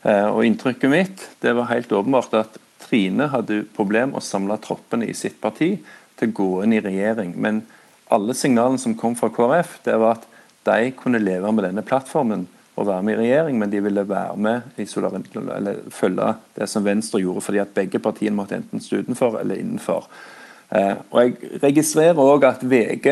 [0.06, 5.10] Eh, Og inntrykket mitt det var helt åpenbart at Trine hadde problem å samle troppene
[5.10, 5.72] i sitt parti
[6.20, 7.34] til å gå inn i regjering.
[7.42, 7.64] Men
[8.14, 10.28] alle signalene som kom fra KrF, det var at
[10.66, 14.36] de kunne leve med denne plattformen og være med i regjering, men de ville være
[14.38, 19.40] med eller følge det som Venstre gjorde, fordi at begge partiene måtte enten stå utenfor
[19.40, 20.10] eller innenfor.
[20.72, 23.08] Eh, og Jeg registrerer òg at VG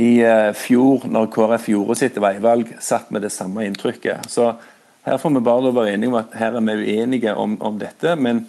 [0.00, 4.26] i eh, fjor, når KrF gjorde sitt veivalg, satt med det samme inntrykket.
[4.28, 4.54] Så
[5.04, 8.16] her får vi bare være enige om at her er vi uenige om, om dette.
[8.16, 8.46] Men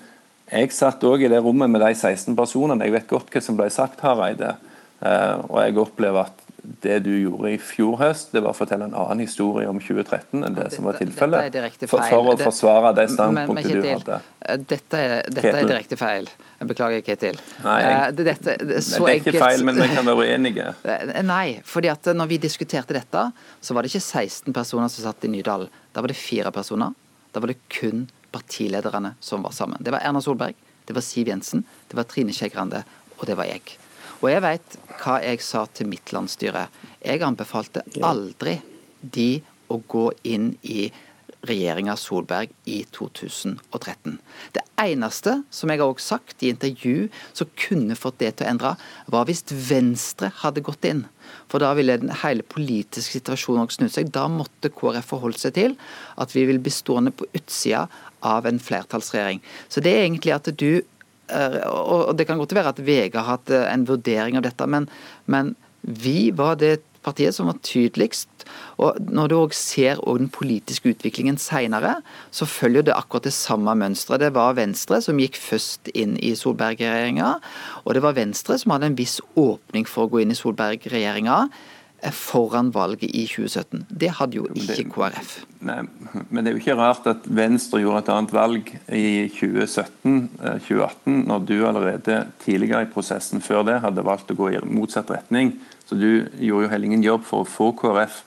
[0.49, 2.85] jeg satt òg i det rommet med de 16 personene.
[2.87, 4.55] Jeg vet godt hva som ble sagt, Hareide.
[5.03, 6.45] Eh, og jeg opplever at
[6.81, 10.45] det du gjorde i fjor høst, det var å fortelle en annen historie om 2013
[10.47, 11.59] enn det som var tilfellet.
[11.85, 14.19] For, for, å forsvare det standpunktet du hadde.
[14.65, 16.29] Dette er, dette er direkte feil.
[16.59, 17.39] Jeg beklager, Ketil.
[17.65, 20.73] Nei, jeg, eh, dette, det, er ikke feil, men vi kan være uenige.
[20.95, 23.21] Eh, nei, fordi at når vi diskuterte dette,
[23.63, 25.71] så var det ikke 16 personer som satt i Nydalen.
[25.93, 26.93] Da var det fire personer.
[27.35, 29.81] Da var det kun partilederne som var sammen.
[29.83, 30.55] Det var Erna Solberg,
[30.87, 32.83] det var Siv Jensen, det var Trine Skei Grande,
[33.17, 33.75] og det var jeg.
[34.21, 36.67] Og jeg vet hva jeg sa til mitt landsstyre.
[37.03, 38.59] Jeg anbefalte aldri
[39.01, 39.29] de
[39.71, 40.87] å gå inn i
[41.45, 44.17] regjeringa Solberg i 2013.
[44.55, 48.51] Det eneste som jeg har også sagt i intervju som kunne fått det til å
[48.53, 48.73] endre,
[49.11, 51.05] var hvis Venstre hadde gått inn.
[51.51, 54.11] For da ville den hele politiske situasjonen også snudd seg.
[54.13, 55.77] Da måtte KrF forholde seg til
[56.21, 57.85] at vi vil bli stående på utsida
[58.25, 59.41] av en flertallsregjering.
[59.69, 60.81] Så det er egentlig at du
[61.33, 64.89] og Det kan godt være at VG har hatt eh, en vurdering av dette, men,
[65.25, 68.45] men vi var det partiet som var tydeligst.
[68.81, 71.99] Og Når du også ser den politiske utviklingen senere,
[72.31, 74.21] så følger det akkurat det samme mønsteret.
[74.21, 77.35] Det var Venstre som gikk først inn i Solberg-regjeringa,
[77.85, 81.45] og det var Venstre som hadde en viss åpning for å gå inn i Solberg-regjeringa
[82.13, 83.85] foran valget i 2017.
[83.89, 85.31] Det hadde jo ikke KrF.
[85.65, 85.79] Nei,
[86.29, 91.17] men det er jo ikke rart at Venstre gjorde et annet valg i 2017-2018, eh,
[91.25, 95.55] når du allerede tidligere i prosessen før det hadde valgt å gå i motsatt retning.
[95.85, 98.21] Så du gjorde jo heller ingen jobb for å få KrF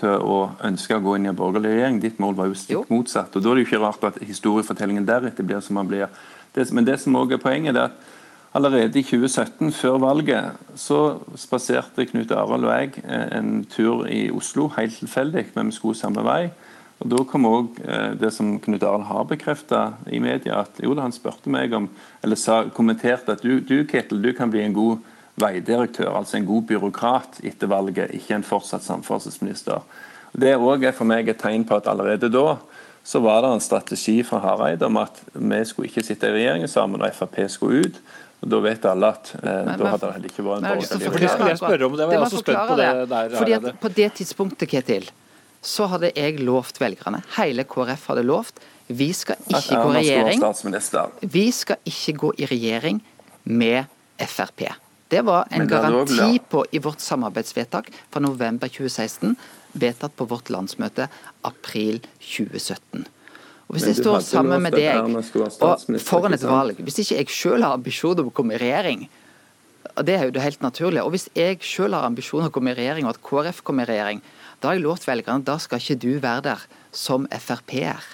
[0.00, 2.00] til å ønske å gå inn i en borgerlig regjering.
[2.02, 3.34] Ditt mål var jo stikk motsatt.
[3.34, 6.08] og Da er det jo ikke rart at historiefortellingen deretter blir som den blir.
[6.54, 8.13] Det, men det som også er poenget, er at
[8.54, 14.28] Allerede i 2017, før valget, så spaserte Knut Arild og jeg eh, en tur i
[14.30, 16.52] Oslo, helt tilfeldig, men vi skulle samme vei.
[17.02, 20.94] Og Da kom òg eh, det som Knut Arild har bekrefta i media, at jo,
[20.94, 21.88] han spurte meg om,
[22.22, 25.02] eller sa, kommenterte at du, du Ketil, du kan bli en god
[25.34, 29.82] veidirektør, altså en god byråkrat etter valget, ikke en fortsatt samferdselsminister.
[30.30, 32.60] Det òg er for meg et tegn på at allerede da
[33.04, 36.64] så var det en strategi fra Hareide om at vi skulle ikke sitte i regjering
[36.70, 37.98] sammen og Frp skulle ut.
[38.44, 40.88] Og Da vet alle at eh, men, da hadde det heller ikke vært en borgerlig
[40.90, 41.14] regjering.
[41.24, 43.36] Det skulle jeg spørre om, det var jeg også spent på det der.
[43.38, 45.10] Fordi at På det tidspunktet, Ketil,
[45.64, 48.60] så hadde jeg lovt velgerne, hele KrF hadde lovt,
[48.92, 50.42] vi skal ikke gå i regjering
[51.32, 53.00] Vi skal ikke gå i regjering
[53.44, 53.88] med
[54.20, 54.66] Frp.
[55.08, 59.36] Det var en garanti på i vårt samarbeidsvedtak fra november 2016,
[59.72, 61.08] vedtatt på vårt landsmøte
[61.44, 63.06] april 2017.
[63.68, 67.64] Og Hvis jeg står sammen med deg og foran et valg, hvis ikke jeg selv
[67.64, 69.06] har ambisjoner om å komme i regjering,
[69.94, 72.54] og det er jo det helt naturlig, og hvis jeg selv har ambisjoner om å
[72.54, 74.20] komme i regjering, og at KrF kommer i regjering,
[74.60, 78.04] da har jeg lovt velgerne da skal ikke du være der som Frp-er.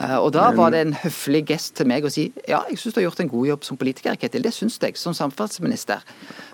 [0.00, 2.96] Eh, og Da var det en høflig gest til meg å si ja, jeg syns
[2.96, 4.42] du har gjort en god jobb som politiker, Ketil.
[4.42, 6.02] Det syns jeg, som samferdselsminister.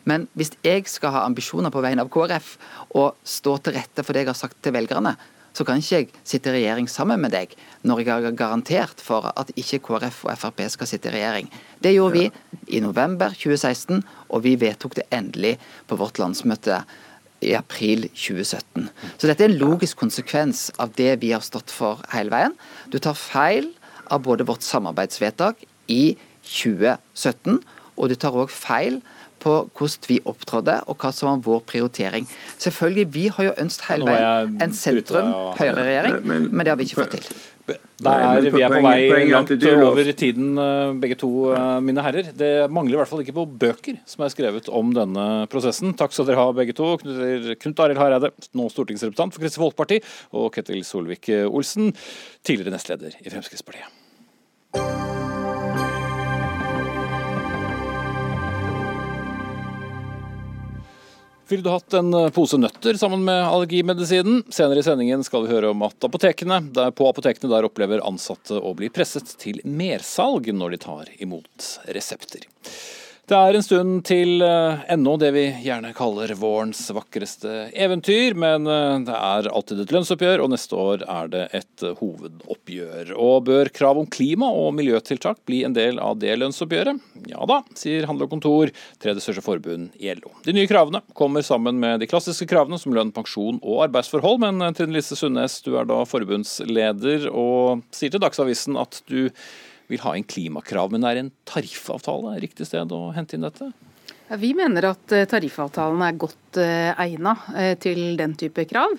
[0.05, 2.57] Men hvis jeg skal ha ambisjoner på vegne av KrF
[3.01, 5.17] og stå til rette for det jeg har sagt til velgerne,
[5.53, 7.55] så kan ikke jeg sitte i regjering sammen med deg
[7.87, 11.51] når jeg har garantert for at ikke KrF og Frp skal sitte i regjering.
[11.83, 15.57] Det gjorde vi i november 2016, og vi vedtok det endelig
[15.89, 16.83] på vårt landsmøte
[17.41, 18.89] i april 2017.
[19.17, 22.57] Så dette er en logisk konsekvens av det vi har stått for hele veien.
[22.93, 23.73] Du tar feil
[24.11, 27.61] av både vårt samarbeidsvedtak i 2017,
[28.01, 29.01] og du tar òg feil
[29.43, 32.29] på hvordan vi opptrådde og hva som var vår prioritering.
[32.59, 37.19] Selvfølgelig, Vi har jo ønsket hele veien en sentrum-høyreregjering, men det har vi ikke fått
[37.19, 37.41] til.
[38.01, 42.33] Der er vi er på vei langt over tiden, eh, begge to, eh, mine herrer.
[42.33, 45.95] Det mangler i hvert fall ikke på bøker som er skrevet om denne prosessen.
[45.97, 46.97] Takk skal dere ha, begge to.
[46.99, 51.95] Knut Arild Hareide, nå stortingsrepresentant for Kristelig Folkeparti, og Ketil Solvik-Olsen,
[52.43, 54.00] tidligere nestleder i Fremskrittspartiet.
[61.51, 64.45] Ville du hatt en eh, pose nøtter sammen med allergimedisinen?
[64.55, 68.55] Senere i sendingen skal vi høre om at apotekene, der på apotekene der opplever ansatte
[68.55, 72.47] å bli presset til mersalg når de tar imot resepter.
[73.31, 78.67] Det er en stund til uh, ennå det vi gjerne kaller vårens vakreste eventyr, men
[78.67, 83.13] uh, det er alltid et lønnsoppgjør, og neste år er det et uh, hovedoppgjør.
[83.15, 87.07] Og bør krav om klima- og miljøtiltak bli en del av det lønnsoppgjøret?
[87.31, 90.35] Ja da, sier Handel og Kontor, tredje største forbund i LO.
[90.43, 94.75] De nye kravene kommer sammen med de klassiske kravene som lønn, pensjon og arbeidsforhold, men
[94.75, 99.29] Trine Lise Sundnes, du er da forbundsleder og sier til Dagsavisen at du
[99.91, 100.93] vil ha inn klimakrav.
[100.95, 103.73] Men er en tariffavtale riktig sted å hente inn dette?
[104.39, 108.93] Vi mener at eh, tariffavtalen er godt eh, egnet eh, til den type krav.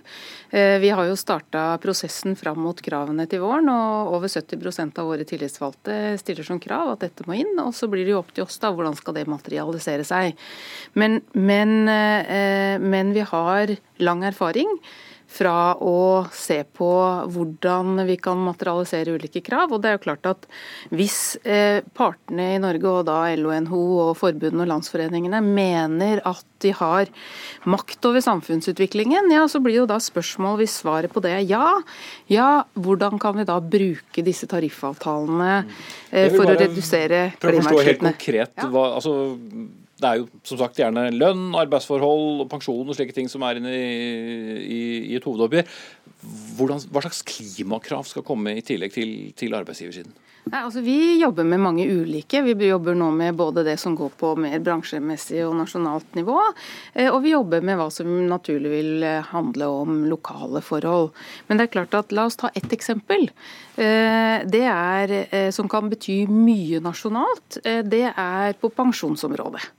[0.52, 5.24] Vi har jo starta prosessen fram mot kravene til våren, og over 70% av våre
[5.24, 7.54] tillitsvalgte stiller som krav at dette må inn.
[7.64, 10.36] Og så blir det jo opp til oss da, hvordan skal det materialisere seg.
[11.00, 13.72] Men, men, men vi har
[14.04, 14.76] lang erfaring
[15.32, 16.90] fra å se på
[17.32, 19.72] hvordan vi kan materialisere ulike krav.
[19.72, 20.48] Og det er jo klart at
[20.92, 26.46] Hvis eh, partene i Norge, og da LO, NHO og forbundene og landsforeningene, mener at
[26.62, 27.10] de har
[27.70, 31.70] makt over samfunnsutviklingen, ja, så blir jo da spørsmål hvis svaret på det er ja,
[32.30, 35.54] ja, hvordan kan vi da bruke disse tariffavtalene
[36.12, 37.42] eh, for å redusere klimautslippene?
[37.42, 39.16] Prøv å forstå helt konkret, hva, altså
[40.02, 43.74] det er jo som sagt gjerne lønn, arbeidsforhold, pensjon og slike ting som er inne
[43.76, 43.86] i,
[44.62, 45.70] i, i et hovedoppgjør.
[46.58, 50.14] Hvordan, hva slags klimakrav skal komme i tillegg til, til arbeidsgiversiden?
[50.44, 52.42] Nei, altså Vi jobber med mange ulike.
[52.42, 56.40] Vi jobber nå med både det som går på mer bransjemessig og nasjonalt nivå,
[56.94, 61.12] eh, og vi jobber med hva som naturlig vil eh, handle om lokale forhold.
[61.48, 63.30] Men det er klart at la oss ta ett eksempel.
[63.78, 65.14] Eh, det er,
[65.54, 67.62] som kan bety mye nasjonalt.
[67.62, 69.70] Det er på pensjonsområdet.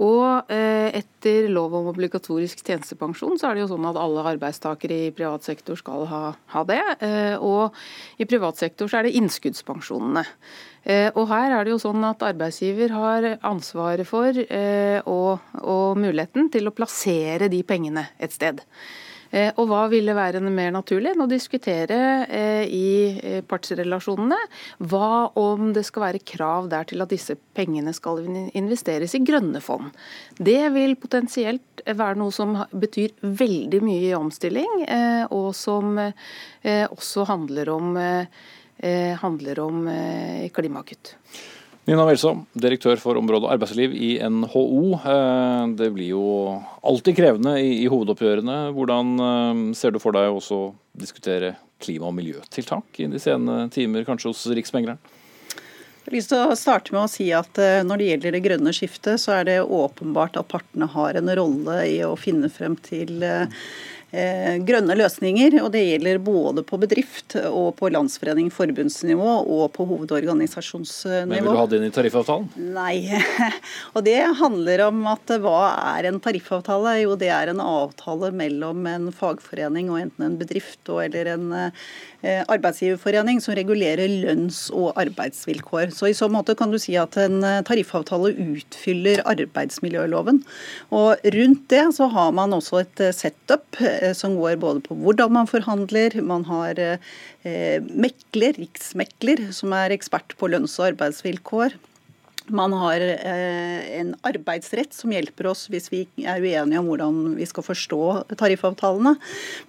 [0.00, 4.98] Og eh, etter lov om obligatorisk tjenestepensjon, så er det jo sånn at alle arbeidstakere
[5.08, 6.22] i privat sektor skal ha,
[6.54, 6.80] ha det.
[7.04, 7.76] Eh, og
[8.16, 10.24] i privat sektor så er det innskuddspensjonene.
[10.82, 16.48] Eh, og her er det jo sånn at arbeidsgiver har ansvaret for og, og muligheten
[16.52, 18.64] til å plassere de pengene et sted.
[19.32, 24.38] Eh, og hva ville være mer naturlig enn å diskutere eh, i eh, partsrelasjonene
[24.90, 28.20] hva om det skal være krav der til at disse pengene skal
[28.52, 29.88] investeres i grønne fond.
[30.36, 34.84] Det vil potensielt være noe som betyr veldig mye i omstilling,
[35.34, 37.96] og som også handler om,
[39.24, 39.88] handler om
[40.54, 41.16] klimakutt.
[41.82, 45.00] Nina Welsom, direktør for området arbeidsliv i NHO.
[45.02, 46.26] Eh, det blir jo
[46.78, 48.58] alltid krevende i hovedoppgjørene.
[48.76, 53.64] Hvordan eh, ser du for deg også å diskutere klima- og miljøtiltak i de sene
[53.74, 55.00] timer, kanskje hos Riksmegleren?
[56.02, 58.44] Jeg har lyst til å starte med å si at eh, Når det gjelder det
[58.46, 62.78] grønne skiftet, så er det åpenbart at partene har en rolle i å finne frem
[62.78, 63.26] til
[64.12, 65.56] grønne løsninger.
[65.62, 71.28] og Det gjelder både på bedrift og på landsforening, forbundsnivå og på hovedorganisasjonsnivå.
[71.30, 72.50] Men Vil du ha det inn i tariffavtalen?
[72.76, 73.08] Nei.
[73.94, 75.62] og Det handler om at hva
[75.96, 76.98] er en tariffavtale?
[77.02, 81.48] Jo, det er en avtale mellom en fagforening og enten en bedrift og eller en
[81.56, 81.86] eh,
[82.24, 85.90] arbeidsgiverforening som regulerer lønns- og arbeidsvilkår.
[85.94, 90.42] Så I så måte kan du si at en eh, tariffavtale utfyller arbeidsmiljøloven.
[90.90, 95.32] Og Rundt det så har man også et setup Eh, som går både på hvordan
[95.32, 101.76] man forhandler, man har eh, mekler, riksmekler, som er ekspert på lønns- og arbeidsvilkår.
[102.52, 107.48] Man har eh, en arbeidsrett som hjelper oss hvis vi er uenige om hvordan vi
[107.48, 108.02] skal forstå
[108.36, 109.16] tariffavtalene.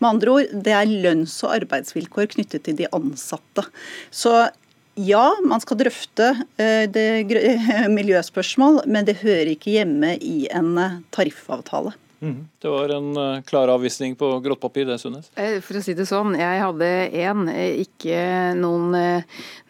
[0.02, 3.66] Med andre ord, det er lønns- og arbeidsvilkår knyttet til de ansatte.
[4.12, 4.36] Så
[5.00, 7.08] ja, man skal drøfte det
[7.98, 10.76] miljøspørsmål, men det hører ikke hjemme i en
[11.16, 11.96] tariffavtale.
[12.64, 15.30] Det var en uh, klar avvisning på grått papir, det, Sundnes?
[15.36, 18.18] Eh, for å si det sånn, jeg hadde én, eh, ikke
[18.56, 18.96] noen,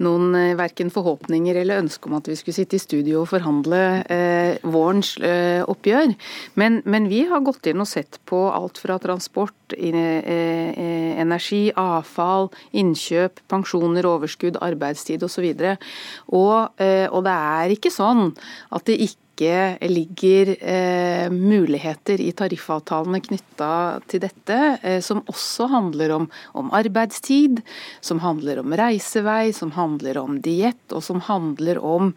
[0.04, 4.60] noen verken forhåpninger eller ønske om at vi skulle sitte i studio og forhandle eh,
[4.64, 6.14] vårens eh, oppgjør.
[6.60, 12.52] Men, men, vi har gått inn og sett på alt fra transport, eh, energi, avfall,
[12.84, 15.50] innkjøp, pensjoner, overskudd, arbeidstid osv.
[15.58, 18.32] Og, og, og det er ikke sånn
[18.74, 25.68] at det ikke ikke ligger eh, muligheter i tariffavtalene knytta til dette, eh, som også
[25.72, 27.64] handler om, om, arbeidstid,
[28.02, 32.14] som handler om reisevei, som handler om diett, og som handler om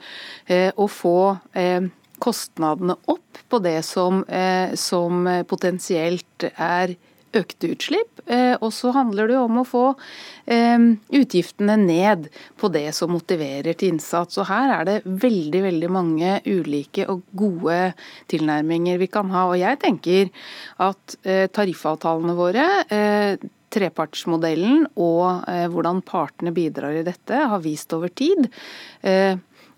[0.46, 1.88] eh, å få eh,
[2.20, 6.96] kostnadene opp på det som, eh, som potensielt er
[7.38, 8.22] økte utslipp.
[8.26, 9.84] Eh, og så handler det jo om å få
[10.50, 14.38] eh, utgiftene ned på det som motiverer til innsats.
[14.40, 17.92] Og her er det veldig, veldig mange ulike og gode
[18.32, 19.46] tilnærminger vi kan ha.
[19.52, 20.32] Og jeg tenker
[20.82, 22.66] at eh, tariffavtalene våre
[23.76, 28.46] trepartsmodellen og hvordan partene bidrar i dette, har vist over tid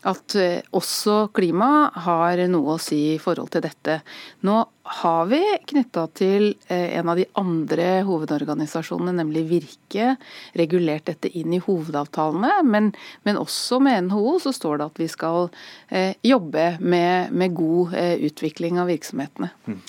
[0.09, 3.99] at eh, også klima har noe å si i forhold til dette.
[4.47, 4.57] Nå
[4.99, 10.15] har vi knytta til eh, en av de andre hovedorganisasjonene, nemlig Virke,
[10.59, 12.63] regulert dette inn i hovedavtalene.
[12.69, 12.93] Men,
[13.29, 15.51] men også med NHO så står det at vi skal
[15.89, 19.53] eh, jobbe med, med god utvikling av virksomhetene.
[19.69, 19.83] Mm,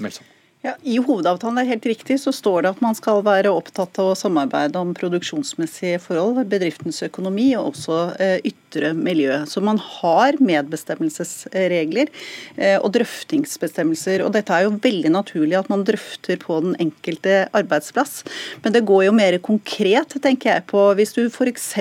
[0.60, 4.10] ja, I hovedavtalen er helt riktig, så står det at man skal være opptatt av
[4.12, 9.38] å samarbeide om produksjonsmessige forhold, bedriftens økonomi og også eh, ytre miljø.
[9.48, 12.12] Så man har medbestemmelsesregler
[12.58, 14.26] eh, og drøftingsbestemmelser.
[14.26, 18.26] og Dette er jo veldig naturlig at man drøfter på den enkelte arbeidsplass.
[18.66, 21.72] Men det går jo mer konkret, tenker jeg på, hvis du f.eks.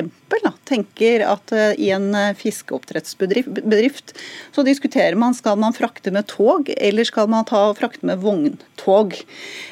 [0.68, 4.14] tenker at eh, i en fiskeoppdrettsbedrift
[4.54, 9.16] så diskuterer man skal man frakte med tog eller skal man ta frakte med vogntog.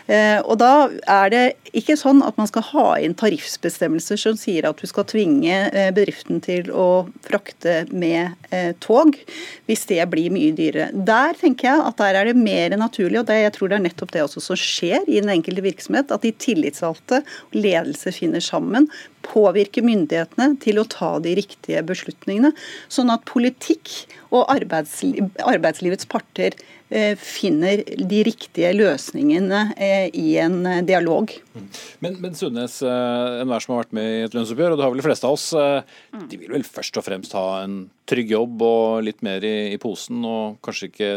[0.06, 1.44] Eh, og Da er det
[1.76, 5.90] ikke sånn at man skal ha inn tariffbestemmelser som sier at du skal tvinge eh,
[5.94, 9.18] bedriften til å frakte med eh, tog,
[9.66, 10.90] hvis det blir mye dyrere.
[10.94, 13.86] Der tenker jeg at der er det mer naturlig, og det, jeg tror det er
[13.88, 18.44] nettopp det også som skjer i den enkelte virksomhet, at de tillitsvalgte og ledelse finner
[18.44, 18.88] sammen,
[19.26, 22.52] påvirker myndighetene til å ta de riktige beslutningene,
[22.92, 23.92] sånn at politikk
[24.30, 26.56] og arbeidsliv, arbeidslivets parter
[26.88, 31.32] Eh, finner de riktige løsningene eh, i en eh, dialog.
[31.98, 35.02] Men, men Sundnes, enhver som har vært med i et lønnsoppgjør, og det har vel
[35.02, 35.48] de fleste av oss,
[36.30, 39.80] de vil vel først og fremst ha en trygg jobb og litt mer i, i
[39.82, 41.10] posen, og kanskje ikke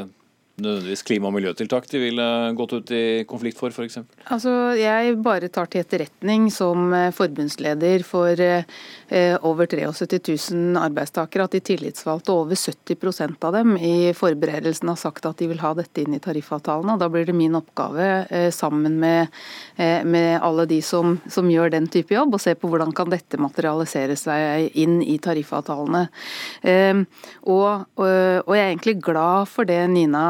[0.63, 2.25] nødvendigvis klima- og miljøtiltak de ville
[2.57, 3.99] gått ut i konflikt for, f.eks.?
[4.31, 11.47] Altså, jeg bare tar til etterretning som eh, forbundsleder for eh, over 73 000 arbeidstakere
[11.47, 15.73] at de tillitsvalgte, over 70% av dem i forberedelsen har sagt at de vil ha
[15.77, 16.95] dette inn i tariffavtalene.
[16.95, 19.29] og Da blir det min oppgave eh, sammen med,
[19.79, 23.39] med alle de som, som, gjør den type jobb, å se på hvordan kan dette
[23.39, 26.03] materialisere seg inn i tariffavtalene.
[27.49, 30.23] Og, og, jeg er egentlig glad for det Nina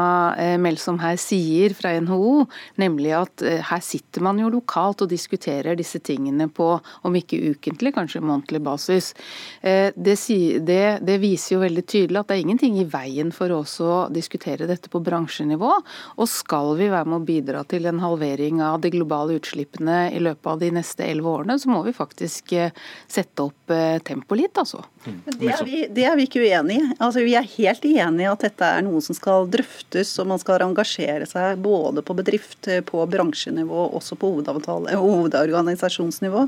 [0.60, 2.44] Melsom her sier fra NHO,
[2.80, 6.72] nemlig at eh, her sitter man jo lokalt og diskuterer disse tingene på
[7.06, 9.12] om ikke ukentlig, kanskje månedlig basis.
[9.60, 10.16] Eh, det,
[10.66, 14.06] det, det, viser jo veldig tydelig at det er ingenting i veien for oss å
[14.12, 15.72] diskutere dette på bransjenivå.
[16.16, 20.22] Og skal vi være med å bidra til en halvering av de globale utslippene i
[20.22, 22.54] løpet av de neste elleve årene, så må vi faktisk
[23.10, 23.72] sette opp
[24.06, 24.82] tempoet litt, altså.
[25.00, 26.86] Det er, vi, det er vi ikke uenig i.
[26.98, 30.40] Altså, vi er helt enig i at dette er noe som skal drøftes og man
[30.42, 36.46] skal engasjere seg både på bedrift, på bransjenivå også på hovedorganisasjonsnivå.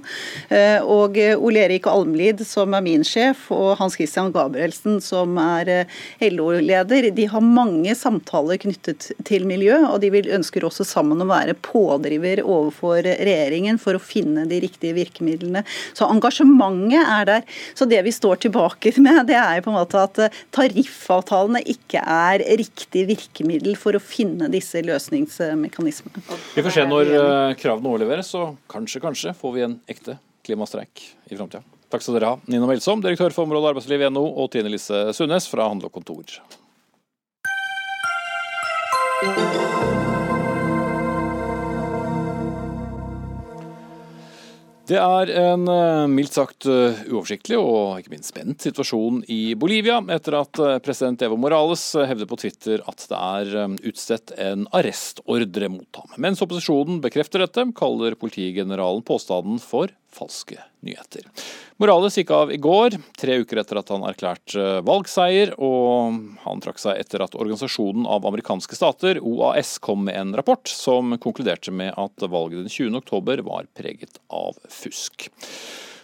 [0.53, 5.69] Eh, og Ole Erik Almlid, som er min sjef, og Hans Christian Gabrielsen, som er
[5.73, 5.87] eh,
[6.33, 11.31] LO-leder, de har mange samtaler knyttet til miljø, og de vil ønsker også sammen å
[11.31, 15.65] være pådriver overfor regjeringen for å finne de riktige virkemidlene.
[15.97, 17.43] Så engasjementet er der.
[17.79, 20.17] Så det vi står tilbake med, det er på en måte at
[20.55, 23.42] tariffavtalene ikke er riktig virkemiddel
[23.81, 26.23] for å finne disse løsningsmekanismene.
[26.57, 31.05] Vi får se når eh, kravene overleveres, så kanskje, kanskje får vi en ekte klimastreik
[31.31, 31.63] i framtida.
[31.93, 32.39] Takk skal dere ha.
[32.49, 35.99] Nina Melsom, direktør for området arbeidsliv i NHO, og Trine Lise Sundnes fra Handel og
[35.99, 36.25] Kontor.
[44.83, 50.01] Det er en eh, mildt sagt eh, uoversiktlig og ikke minst spent situasjon i Bolivia
[50.11, 55.71] etter at eh, president Evo Morales hevder på Twitter at det er utstedt en arrestordre
[55.71, 56.11] mot ham.
[56.27, 61.27] Mens opposisjonen bekrefter dette, kaller politigeneralen påstanden for falske nyheter.
[61.83, 66.83] Morales gikk av i går, tre uker etter at han erklærte valgseier, og han trakk
[66.83, 71.95] seg etter at Organisasjonen av amerikanske stater, OAS, kom med en rapport som konkluderte med
[71.99, 73.01] at valget den 20.
[73.03, 75.31] oktober var preget av fusk.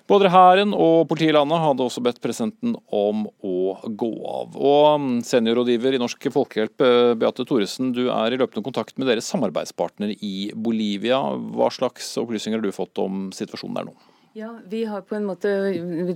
[0.08, 4.54] Både hæren og politiet i landet hadde også bedt presidenten om å gå av.
[4.56, 6.80] Og Seniorrådgiver i Norsk Folkehjelp,
[7.20, 11.20] Beate Thoresen, du er i løpende kontakt med deres samarbeidspartner i Bolivia.
[11.52, 13.96] Hva slags opplysninger har du fått om situasjonen der nå?
[14.32, 15.48] Ja, Vi har på en måte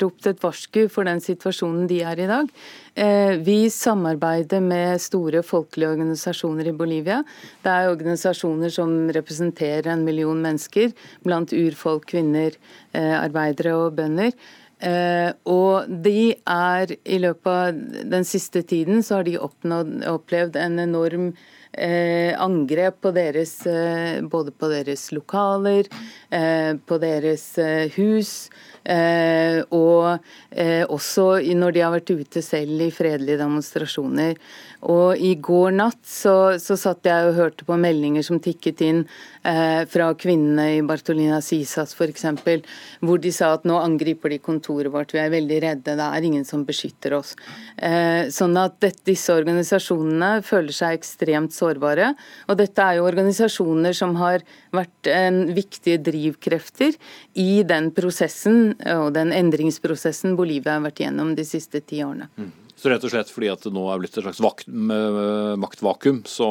[0.02, 2.50] ropt et varsku for den situasjonen de er i dag.
[2.94, 7.22] Eh, vi samarbeider med store folkelige organisasjoner i Bolivia.
[7.64, 10.92] Det er organisasjoner som representerer en million mennesker,
[11.24, 12.52] blant urfolk, kvinner,
[12.92, 14.36] eh, arbeidere og bønder.
[14.82, 17.76] Uh, og de er i løpet av
[18.10, 21.28] den siste tiden så har de oppnådd, opplevd en enorm
[21.72, 25.88] angrep på deres, eh, både på deres lokaler,
[26.30, 28.50] eh, på deres eh, hus.
[28.84, 30.18] Eh, og
[30.50, 34.38] eh, også når de har vært ute selv i fredelige demonstrasjoner.
[34.90, 39.04] Og I går natt så, så satt jeg og hørte på meldinger som tikket inn
[39.46, 42.26] eh, fra kvinnene i Bartolina Sisas f.eks.,
[43.06, 46.26] hvor de sa at nå angriper de kontoret vårt, vi er veldig redde, det er
[46.26, 47.36] ingen som beskytter oss.
[47.78, 51.54] Eh, sånn at disse organisasjonene føler seg ekstremt.
[51.62, 54.44] Og dette er jo organisasjoner som har
[54.74, 56.96] vært en viktige drivkrefter
[57.38, 62.28] i den prosessen og den endringsprosessen Bolivia har vært gjennom de siste ti årene.
[62.36, 62.52] Mm.
[62.76, 66.48] Så rett og slett fordi at det nå er blitt et slags vakt, maktvakuum, så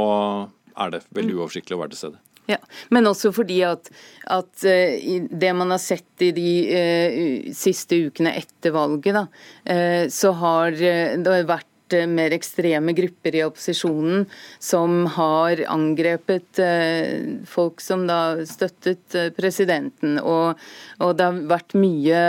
[0.80, 1.40] er det veldig mm.
[1.40, 2.22] uoversiktlig å være til stede.
[2.50, 2.58] Ja,
[2.90, 3.90] Men også fordi at,
[4.34, 9.26] at uh, det man har sett i de uh, siste ukene etter valget, da,
[9.72, 14.26] uh, så har det vært Eh, mer ekstreme grupper i opposisjonen
[14.60, 20.20] som har angrepet eh, folk som da støttet eh, presidenten.
[20.20, 20.60] Og,
[21.02, 22.24] og det har vært mye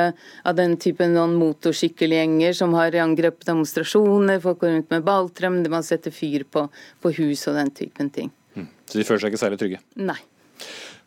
[0.48, 5.86] av den typen noen motorsykkelgjenger som har angrepet demonstrasjoner, folk går rundt med balltrøm, man
[5.86, 6.66] setter fyr på,
[7.02, 8.32] på hus og den typen ting.
[8.56, 8.68] Mm.
[8.86, 9.82] Så de føler seg ikke særlig trygge?
[10.00, 10.20] Nei.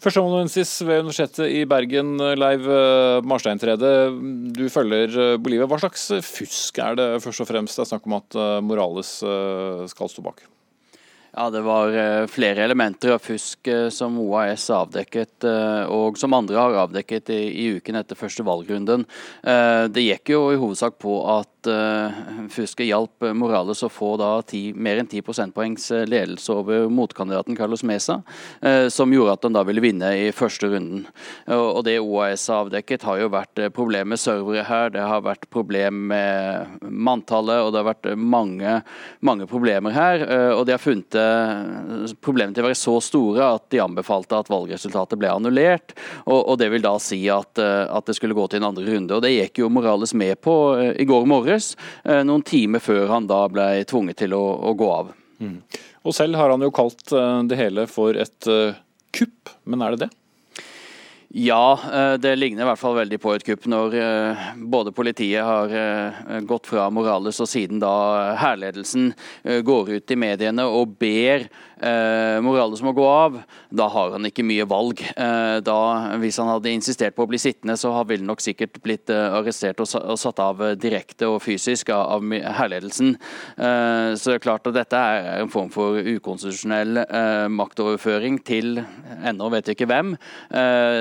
[0.03, 2.67] Førsteamanuensis ved Universitetet i Bergen, Leiv
[3.25, 3.93] Marstein-Trede,
[4.55, 5.67] Du følger eh, Bolivia.
[5.69, 9.17] Hva slags fusk er det først og fremst det er snakk om at eh, Morales
[9.91, 10.45] skal stå bak?
[11.37, 15.43] Ja, Det var flere elementer av fusk som OAS avdekket,
[15.91, 19.03] og som andre har avdekket i, i uken etter første valgrunden.
[19.43, 21.67] Det gikk jo i hovedsak på at
[22.55, 27.57] fusket hjalp Morales å få da ti, mer enn 10 prosentpoengs eh, ledelse over motkandidaten
[27.57, 28.19] Carlos Mesa,
[28.91, 31.05] som gjorde at han da ville vinne i første runden.
[31.51, 35.49] Og, Det OAS har avdekket, har jo vært problem med servere her, det har vært
[35.53, 38.79] problem med manntallet, og det har vært mange,
[39.25, 40.25] mange problemer her.
[40.55, 41.17] Og De har funnet
[42.23, 45.95] problemene til å være så store at de anbefalte at valgresultatet ble annullert.
[46.25, 49.15] Og, og Det vil da si at, at det skulle gå til en andre runde.
[49.15, 50.55] og Det gikk jo Morales med på
[50.95, 51.73] i går morges
[52.03, 55.13] eh, noen timer før han da ble tvunget til å, å gå av.
[55.39, 55.57] Mm.
[56.05, 58.77] Og Selv har han jo kalt eh, det hele for et eh,
[59.15, 60.11] kupp, men er det det?
[61.35, 63.95] Ja, det ligner i hvert fall veldig på et kupp når
[64.71, 65.73] både politiet har
[66.47, 67.91] gått fra Morales og siden da
[68.39, 69.09] hærledelsen
[69.43, 71.43] går ut i mediene og ber
[71.81, 73.37] eh, Morales må gå av,
[73.73, 75.01] da har han ikke mye valg.
[75.01, 75.77] Eh, da,
[76.21, 79.37] hvis han hadde insistert på å bli sittende, så ville han nok sikkert blitt eh,
[79.39, 83.15] arrestert og, og, satt av eh, direkte og fysisk av, av herledelsen.
[83.57, 88.79] Eh, så det er klart at dette er en form for ukonstitusjonell eh, maktoverføring til
[89.25, 90.15] ennå vet vi ikke hvem,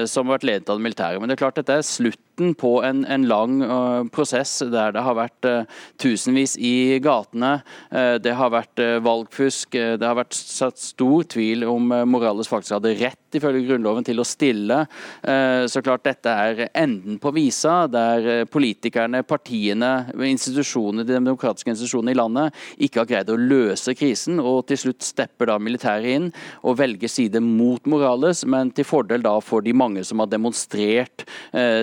[0.08, 1.20] som har vært ledet av det militære.
[1.20, 4.92] Men det er klart dette er slutt slutten på en, en lang uh, prosess der
[4.92, 5.64] det har vært uh,
[5.98, 7.62] tusenvis i gatene.
[7.92, 9.72] Uh, det har vært valgfusk.
[9.72, 14.26] det har vært satt stor tvil om Morales faktisk hadde rett ifølge Grunnloven til å
[14.26, 14.84] stille.
[15.24, 22.18] så klart dette er enden på visa, der politikerne, partiene, institusjonene, de demokratiske institusjonene i
[22.18, 24.40] landet ikke har greid å løse krisen.
[24.40, 26.30] Og til slutt stepper da militæret inn
[26.62, 31.26] og velger side mot Morales, men til fordel da for de mange som har demonstrert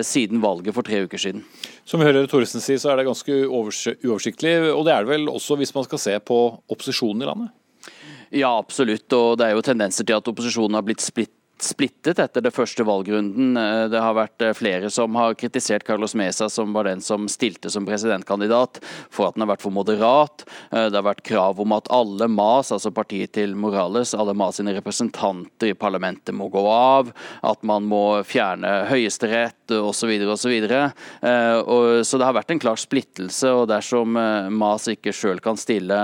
[0.06, 1.44] siden valget for tre uker siden.
[1.84, 4.54] Som vi hører Thoresen si, så er det ganske uoversiktlig.
[4.70, 6.38] Og det er det vel også hvis man skal se på
[6.70, 7.52] opposisjonen i landet?
[8.32, 9.08] Ja, absolutt.
[9.12, 12.84] Og det er jo tendenser til at opposisjonen har blitt splitt splittet etter det første
[12.86, 13.56] valgrunden.
[13.56, 17.28] Eh, det har vært eh, flere som har kritisert Carlos Mesa, som var den som
[17.30, 20.44] stilte som presidentkandidat, for at den har vært for moderat.
[20.72, 24.58] Eh, det har vært krav om at alle MAS, altså partiet til Morales, alle MAS
[24.58, 27.12] sine representanter i parlamentet må gå av,
[27.46, 30.10] at man må fjerne Høyesterett osv.
[30.32, 30.52] osv.
[30.52, 34.18] Så, så det har vært en klar splittelse, og dersom
[34.52, 35.98] MAS ikke sjøl kan stille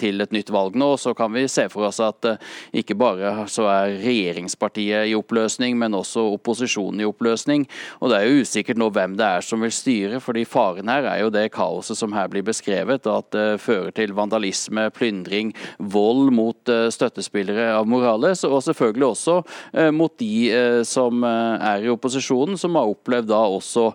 [0.00, 2.34] til et nytt valg nå, så kan vi se for oss at
[2.76, 7.66] ikke bare så er regjeringspartiet partiet i oppløsning, men også opposisjonen i oppløsning.
[8.00, 11.04] Og Det er jo usikkert nå hvem det er som vil styre, fordi faren her
[11.04, 13.06] er jo det kaoset som her blir beskrevet.
[13.06, 19.42] At det fører til vandalisme, plyndring, vold mot eh, støttespillere av Morales, og selvfølgelig også
[19.74, 23.92] eh, mot de eh, som er i opposisjonen, som har opplevd da også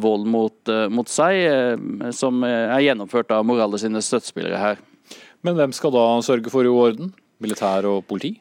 [0.00, 4.80] vold mot, mot seg, som er gjennomført av Morales sine støttespillere her.
[5.44, 7.12] Men hvem skal da sørge for orden?
[7.42, 8.36] Militær og politi?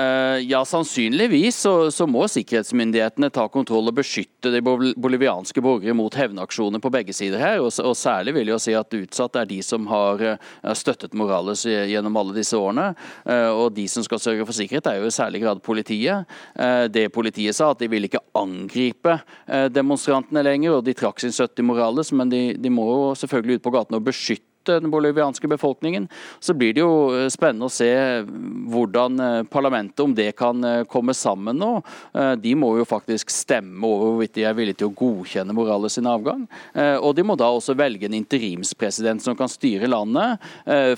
[0.00, 6.14] Eh, ja, sannsynligvis så, så, må sikkerhetsmyndighetene ta kontroll og beskytte de bolivianske borgere mot
[6.16, 7.60] hevnaksjoner på begge sider her.
[7.62, 11.64] Og, og, særlig vil jeg si at utsatt er de som har uh, støttet Morales
[11.66, 12.90] gjennom alle disse årene.
[13.24, 16.28] Uh, og de som skal sørge for sikkerhet, er jo i særlig grad politiet.
[16.92, 19.16] Det politiet sa, at de vil ikke angripe
[19.72, 23.60] demonstrantene lenger, og de trakk sin støtte til Morales, men de, de må jo selvfølgelig
[23.60, 26.08] ut på gaten og beskytte den bolivianske befolkningen.
[26.40, 27.90] Så blir det jo spennende å se
[28.70, 31.72] hvordan parlamentet, om det kan komme sammen nå.
[32.40, 36.08] De må jo faktisk stemme over hvorvidt de er villige til å godkjenne Morales sin
[36.10, 36.46] avgang.
[37.02, 40.42] Og de må da også velge en interimspresident som kan styre landet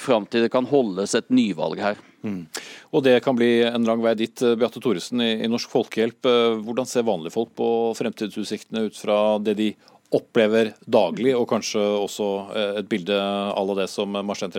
[0.03, 2.01] fram til det kan holdes et nyvalg her.
[2.23, 2.47] Mm.
[2.95, 4.45] Og Det kan bli en lang vei dit.
[4.59, 6.29] Beate Thoresen i, i Norsk Folkehjelp,
[6.63, 7.69] hvordan ser vanlige folk på
[7.99, 9.73] fremtidsutsiktene ut fra det de
[10.13, 14.53] opplever daglig, og kanskje også eh, et bilde à la det som Marstein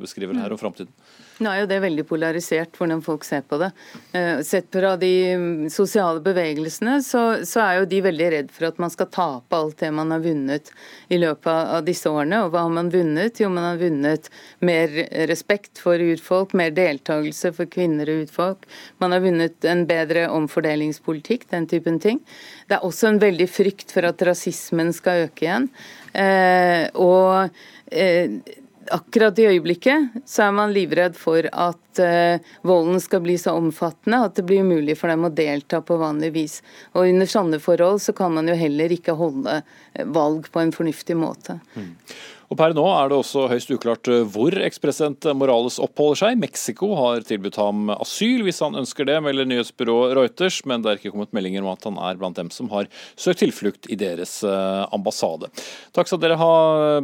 [0.00, 0.92] beskriver her om framtiden?
[1.40, 3.70] Nå er jo det veldig polarisert hvordan folk ser på det.
[4.12, 8.80] Eh, sett fra de sosiale bevegelsene, så, så, er jo de veldig redd for at
[8.82, 10.68] man skal tape alt det man har vunnet
[11.08, 12.42] i løpet av disse årene.
[12.44, 13.40] Og hva har man vunnet?
[13.40, 14.28] Jo, man har vunnet
[14.60, 14.92] mer
[15.30, 18.68] respekt for urfolk, mer deltakelse for kvinner og urfolk.
[19.00, 22.20] Man har vunnet en bedre omfordelingspolitikk, den typen ting.
[22.68, 25.70] Det er også en veldig frykt for at rasismen skal øke igjen.
[26.12, 27.48] Eh, og
[27.88, 28.40] eh,
[28.88, 34.22] akkurat i øyeblikket så er man livredd for at uh, volden skal bli så omfattende
[34.24, 36.58] at det blir umulig for dem å delta på vanlig vis.
[36.94, 40.74] Og under sånne forhold så kan man jo heller ikke holde eh, valg på en
[40.74, 41.60] fornuftig måte.
[41.74, 41.92] Mm.
[42.50, 46.40] Og Per nå er det også høyst uklart eh, hvor ekspresident Morales oppholder seg.
[46.42, 50.98] Mexico har tilbudt ham asyl hvis han ønsker det, melder nyhetsbyrået Reuters, men det er
[50.98, 54.40] ikke kommet meldinger om at han er blant dem som har søkt tilflukt i deres
[54.42, 55.52] eh, ambassade.
[55.94, 56.52] Takk skal dere ha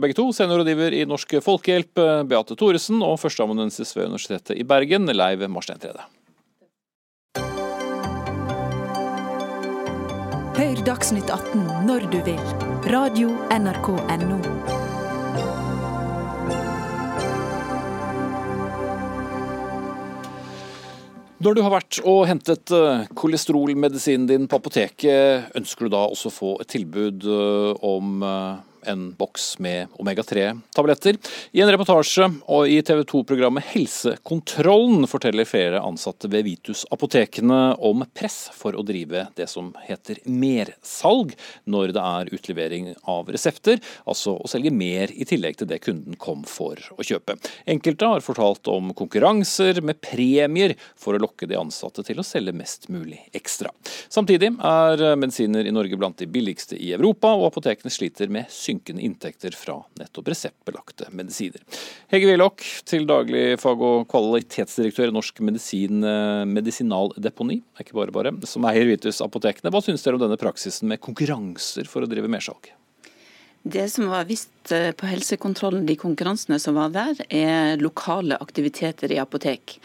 [0.02, 1.94] begge to, seniorrådgiver i Norsk Folkehjelp
[2.26, 6.02] Beate Thoresen og førsteamanuensis ved Universitetet i Bergen, Leiv Marstein Trede.
[10.56, 12.40] Hør Dagsnytt 18 når du vil.
[12.88, 14.75] Radio NRK Radio.nrk.no.
[21.36, 26.32] Når du har vært og hentet eh, kolesterolmedisinen din på apoteket, ønsker du da også
[26.32, 31.18] få et tilbud eh, om eh, en boks med omega-3-tabletter.
[31.52, 38.46] I en reportasje og i TV 2-programmet Helsekontrollen forteller flere ansatte ved Vitus-apotekene om press
[38.54, 41.34] for å drive det som heter mersalg
[41.64, 46.18] når det er utlevering av resepter, altså å selge mer i tillegg til det kunden
[46.20, 47.38] kom for å kjøpe.
[47.66, 52.54] Enkelte har fortalt om konkurranser med premier for å lokke de ansatte til å selge
[52.56, 53.72] mest mulig ekstra.
[54.12, 58.75] Samtidig er medisiner i Norge blant de billigste i Europa, og apotekene sliter med synkende
[58.76, 61.62] synkende inntekter fra nettopp reseptbelagte medisiner.
[62.08, 68.46] Hege Willoch, til daglig fag- og kvalitetsdirektør i Norsk medisin, eh, medisinaldeponi, ikke bare bare,
[68.46, 69.70] som eier Vitus Apotekene.
[69.70, 72.72] Hva synes dere om denne praksisen med konkurranser for å drive mersalg?
[73.64, 79.10] Det som var visst eh, på helsekontrollen, de konkurransene som var der, er lokale aktiviteter
[79.10, 79.80] i apotek.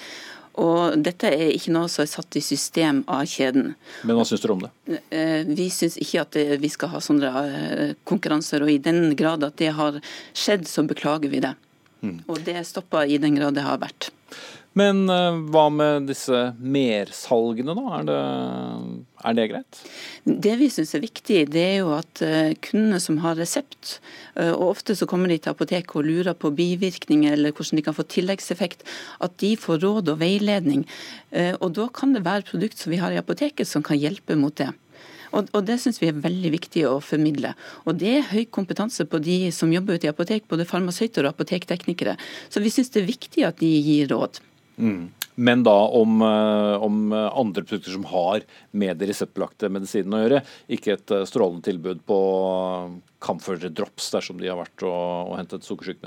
[0.62, 3.74] Og dette er ikke noe som er satt i system av kjeden.
[4.06, 5.02] Men hva syns dere om det?
[5.10, 8.62] Eh, vi syns ikke at vi skal ha sånne eh, konkurranser.
[8.66, 9.98] Og i den grad at det har
[10.38, 11.56] skjedd, så beklager vi det.
[12.02, 12.20] Mm.
[12.28, 14.12] Og det stopper i den grad det har vært.
[14.80, 17.98] Men eh, hva med disse mersalgene, da?
[17.98, 18.20] Er det,
[19.28, 19.80] er det greit?
[20.24, 23.98] Det vi syns er viktig, det er jo at eh, kundene som har resept,
[24.40, 27.86] eh, og ofte så kommer de til apoteket og lurer på bivirkninger eller hvordan de
[27.88, 28.86] kan få tilleggseffekt,
[29.20, 30.86] at de får råd og veiledning.
[31.64, 34.56] Og da kan det være produkt som vi har i apoteket som kan hjelpe mot
[34.60, 34.68] det.
[35.32, 37.54] Og, Det syns vi er veldig viktig å formidle.
[37.88, 41.36] Og Det er høy kompetanse på de som jobber ute i apotek, både farmasøyter og
[41.36, 42.18] apotekteknikere.
[42.50, 44.42] Så vi syns det er viktig at de gir råd.
[45.36, 48.42] Men da om, eh, om, andre produkter som har
[48.72, 50.42] med de reseptbelagte medisinene å gjøre.
[50.76, 52.18] Ikke et eh, strålende tilbud på
[53.22, 56.02] Camphor drops dersom de har vært og, og hentet sukkersyk.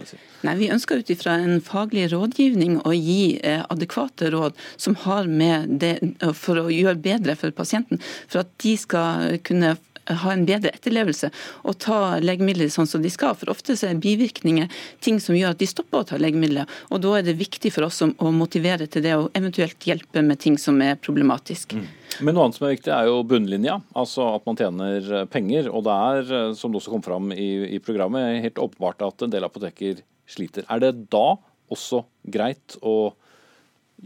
[0.46, 5.30] Nei, Vi ønsker ut ifra en faglig rådgivning å gi eh, adekvate råd som har
[5.30, 5.96] med det
[6.36, 8.02] for å gjøre bedre for pasienten.
[8.28, 9.76] For at de skal kunne
[10.11, 11.30] ha en bedre etterlevelse
[11.64, 13.36] og ta legemidler sånn som de skal.
[13.38, 14.70] For ofte så er bivirkninger
[15.05, 16.68] ting som gjør at de stopper å ta legemidler.
[16.90, 20.40] Og da er det viktig for oss å motivere til det, og eventuelt hjelpe med
[20.42, 21.76] ting som er problematisk.
[21.78, 21.88] Mm.
[22.22, 23.78] Men noe annet som er viktig, er jo bunnlinja.
[23.98, 25.70] Altså at man tjener eh, penger.
[25.72, 29.24] Og det er, eh, som det også kom fram i, i programmet, helt åpenbart at
[29.24, 30.66] en del apoteker sliter.
[30.70, 31.34] Er det da
[31.72, 33.14] også greit å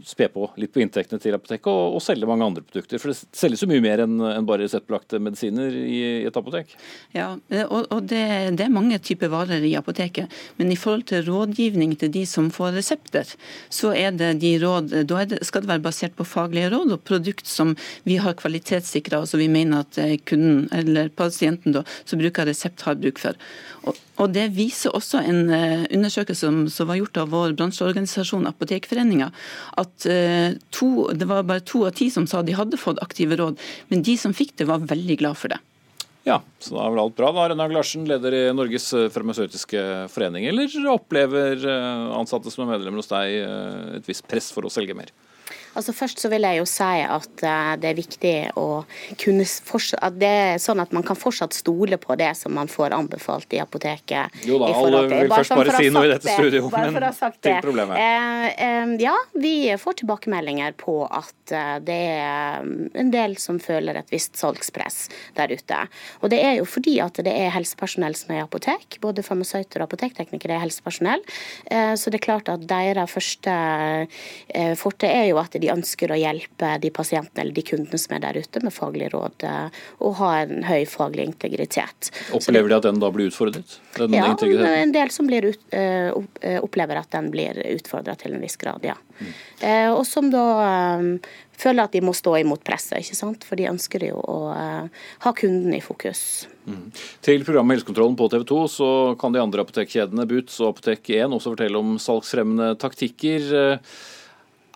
[0.05, 3.01] spe på litt på inntektene til apoteket og, og, selge mange andre produkter.
[3.01, 6.75] For det selges jo mye mer enn en bare reseptbelagte medisiner i, i, et apotek.
[7.15, 7.31] Ja,
[7.65, 8.23] og, og det,
[8.59, 10.31] det, er mange typer varer i apoteket.
[10.59, 13.35] Men i forhold til rådgivning til de som får resepter,
[13.73, 17.03] så er det de råd, da det, skal det være basert på faglige råd og
[17.07, 17.75] produkt som
[18.07, 22.47] vi har kvalitetssikra og som vi mener at eh, kunden eller pasienten da, som bruker
[22.49, 23.37] resept, har bruk for.
[23.91, 29.29] Og, Det viser også en eh, undersøkelse som, som var gjort av vår bransjeorganisasjon Apotekforeninga,
[29.79, 33.37] at uh, to, det var bare to av ti som sa de hadde fått aktive
[33.39, 33.59] råd,
[33.91, 35.59] men de som fikk det, var veldig glad for det.
[36.27, 37.47] Ja, så da er vel alt bra da.
[37.49, 39.81] Renag Larsen, leder i Norges farmasøytiske
[40.13, 40.45] forening.
[40.51, 41.63] Eller opplever
[42.19, 43.39] ansatte som er medlemmer hos deg
[43.97, 45.09] et visst press for å selge mer?
[45.77, 48.67] Altså Først så vil jeg jo si at eh, det er viktig å
[49.19, 49.45] kunne
[49.99, 53.53] at det er sånn at man kan fortsatt stole på det som man får anbefalt
[53.55, 54.39] i apoteket.
[54.47, 56.97] Jo da, alle vil først bare si noe i dette studio, men
[57.39, 57.99] til problemet.
[57.99, 62.65] Eh, eh, ja, vi får tilbakemeldinger på at eh, det er
[63.03, 65.01] en del som føler et visst salgspress
[65.37, 65.81] der ute.
[66.23, 68.99] Og det er jo fordi at det er helsepersonell som er i apotek.
[69.03, 71.23] Både farmasøyter og apotekteknikere er helsepersonell.
[71.71, 76.11] Eh, så det er klart at deres første eh, forte er jo at de ønsker
[76.13, 79.81] å hjelpe de pasientene eller de kundene som er der ute med faglig råd, eh,
[80.05, 82.11] og ha en høy faglig integritet.
[82.35, 83.79] Opplever de at den da blir utfordret?
[83.99, 84.29] ja,
[84.69, 88.95] en del som ut, uh, opplever at den blir utfordra til en viss grad, ja.
[89.19, 89.33] Mm.
[89.97, 90.43] Og som da
[91.59, 93.43] føler at de må stå imot presset, ikke sant?
[93.43, 96.47] for de ønsker jo å ha kunden i fokus.
[96.69, 96.85] Mm.
[97.25, 98.89] Til programmet Helsekontrollen på TV 2 så
[99.19, 103.51] kan de andre apotekkjedene Boots og Apotek 1 også fortelle om salgsfremmende taktikker.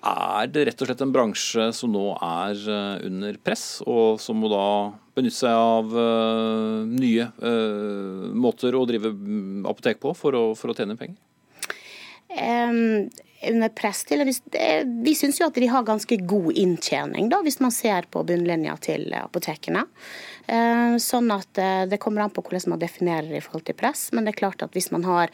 [0.04, 4.42] Er det rett og slett en bransje som nå er eh, under press, og som
[4.42, 4.66] må da
[5.16, 10.74] benytte seg av uh, nye uh, måter å drive mm, apotek på for å, for
[10.74, 11.16] å tjene penger?
[12.34, 13.06] Um,
[13.46, 17.72] under press til Vi, syns jo at de har ganske god inntjening, da, hvis man
[17.72, 19.86] ser på bunnlinja til apotekene.
[20.50, 24.10] Uh, sånn at det kommer an på hvordan man definerer i forhold til press.
[24.12, 25.32] Men det er klart at hvis man har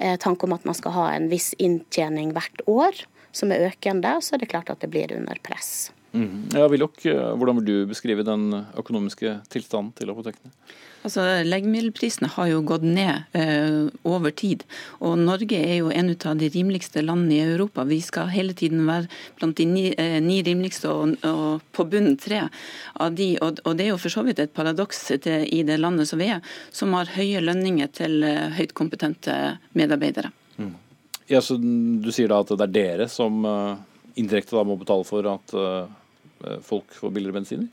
[0.00, 3.02] tanke om at man skal ha en viss inntjening hvert år,
[3.32, 5.90] som er økende, så er det klart at det blir under press.
[6.12, 6.50] Mm.
[6.56, 10.50] Ja, Willoch, eh, hvordan vil du beskrive den økonomiske tilstanden til apotekene?
[11.00, 14.66] Altså, Legemiddelprisene har jo gått ned eh, over tid.
[15.00, 17.86] og Norge er jo en av de rimeligste landene i Europa.
[17.88, 19.08] Vi skal hele tiden være
[19.38, 22.42] blant de ni, eh, ni rimeligste og, og, på bunnen tre
[23.00, 23.32] av de.
[23.40, 26.28] Og, og, Det er jo for så vidt et paradoks i det landet som vi
[26.34, 30.34] er, som har høye lønninger til eh, høyt kompetente medarbeidere.
[30.58, 30.74] Mm.
[31.30, 33.78] Ja, så Du sier da at det er dere som uh,
[34.18, 35.90] indirekte da må betale for at uh,
[36.66, 37.68] folk får billigere bensiner?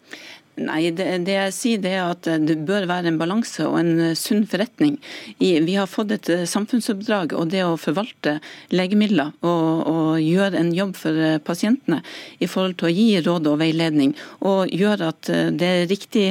[0.58, 4.16] Nei, det, det, jeg sier det er at det bør være en balanse og en
[4.18, 4.95] sunn forretning.
[5.38, 8.39] I, vi har fått et samfunnsoppdrag, og det å forvalte
[8.74, 12.01] legemidler og, og, gjøre en jobb for pasientene
[12.41, 14.16] i forhold til å gi råd og veiledning,
[14.49, 15.30] og gjøre at
[15.62, 16.26] det er riktig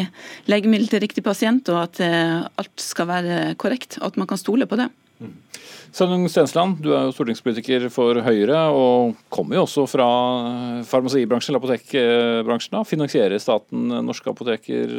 [0.51, 4.01] legemiddel til riktig pasient, og at alt skal være korrekt.
[4.03, 4.91] At man kan stole på det.
[5.22, 5.39] Mm.
[5.95, 10.09] Sveinung Stensland, du er jo stortingspolitiker for Høyre, og kommer jo også fra
[10.89, 12.78] farmasibransjen, eller apotekbransjen.
[12.89, 14.93] Finansierer staten norske apoteker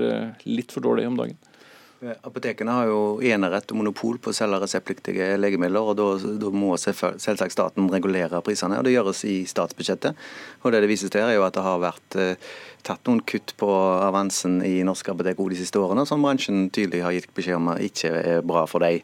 [0.47, 1.37] litt for dårlig om dagen?
[1.97, 5.81] Apotekene har jo enerett og monopol på å selge reseptpliktige legemidler.
[5.81, 8.83] og Da, må selvsagt staten regulere prisene.
[8.83, 10.13] Det gjøres i statsbudsjettet.
[10.63, 12.35] og Det det vises til, er jo at det har vært eh,
[12.83, 13.71] tatt noen kutt på
[14.05, 17.81] avansen i norske apotek de siste årene, som bransjen tydelig har gitt beskjed om at
[17.81, 19.01] ikke er bra for dem.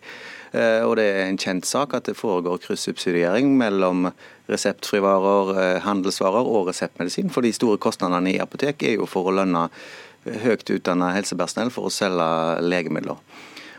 [0.54, 4.12] Eh, og det er en kjent sak at det foregår kryssubsidiering mellom
[4.46, 7.34] reseptfrivarer, eh, handelsvarer og reseptmedisin.
[7.34, 9.70] For de store kostnadene i apotek er jo for å lønne
[10.26, 12.28] høyt utdanna helsepersonell for å selge
[12.64, 13.20] legemidler.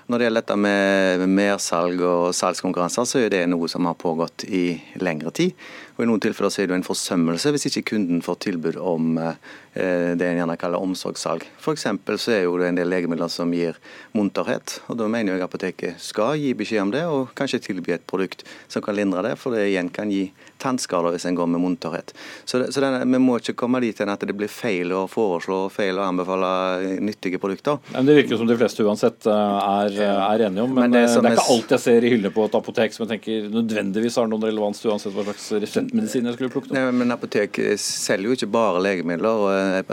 [0.04, 4.44] Når det gjelder dette med mersalg og salgskonkurranser, så er det noe som har pågått
[4.44, 5.54] i lengre tid.
[5.94, 9.16] Og I noen tilfeller så er det en forsømmelse hvis ikke kunden får tilbud om
[9.22, 9.38] eh,
[9.72, 11.46] det en gjerne kaller omsorgssalg.
[11.56, 11.86] F.eks.
[12.20, 13.78] så er jo det en del legemidler som gir
[14.12, 14.82] munterhet.
[14.90, 18.44] og Da mener jeg apoteket skal gi beskjed om det, og kanskje tilby et produkt
[18.68, 20.26] som kan lindre det, for det igjen kan gi
[20.64, 22.14] tannskader hvis en går med munterhet.
[22.44, 25.04] Så, det, så denne, Vi må ikke komme dit hen at det blir feil å
[25.10, 26.50] foreslå feil å anbefale
[27.04, 27.80] nyttige produkter.
[27.92, 30.74] Men Det virker som de fleste uansett eh, er, er enige om.
[30.74, 33.04] Men, men det, det, er ikke alt jeg ser i hyllene på et apotek som
[33.04, 36.78] jeg tenker nødvendigvis har noen relevans uansett hva slags reseptmedisin jeg skulle plukket opp.
[36.78, 39.44] Nei, men Apotek selger jo ikke bare legemidler.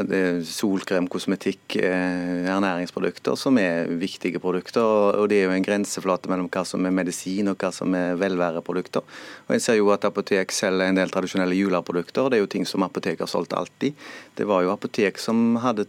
[0.01, 4.81] er Solkrem, kosmetikk, eh, ernæringsprodukter som er viktige produkter.
[4.81, 8.15] og Det er jo en grenseflate mellom hva som er medisin og hva som er
[8.15, 9.01] velværeprodukter.
[9.47, 12.29] Og Jeg ser jo at apotek selger en del tradisjonelle juleprodukter.
[12.29, 13.97] Det er jo ting som apotek har solgt alltid.
[14.37, 15.87] Det var jo apotek som hadde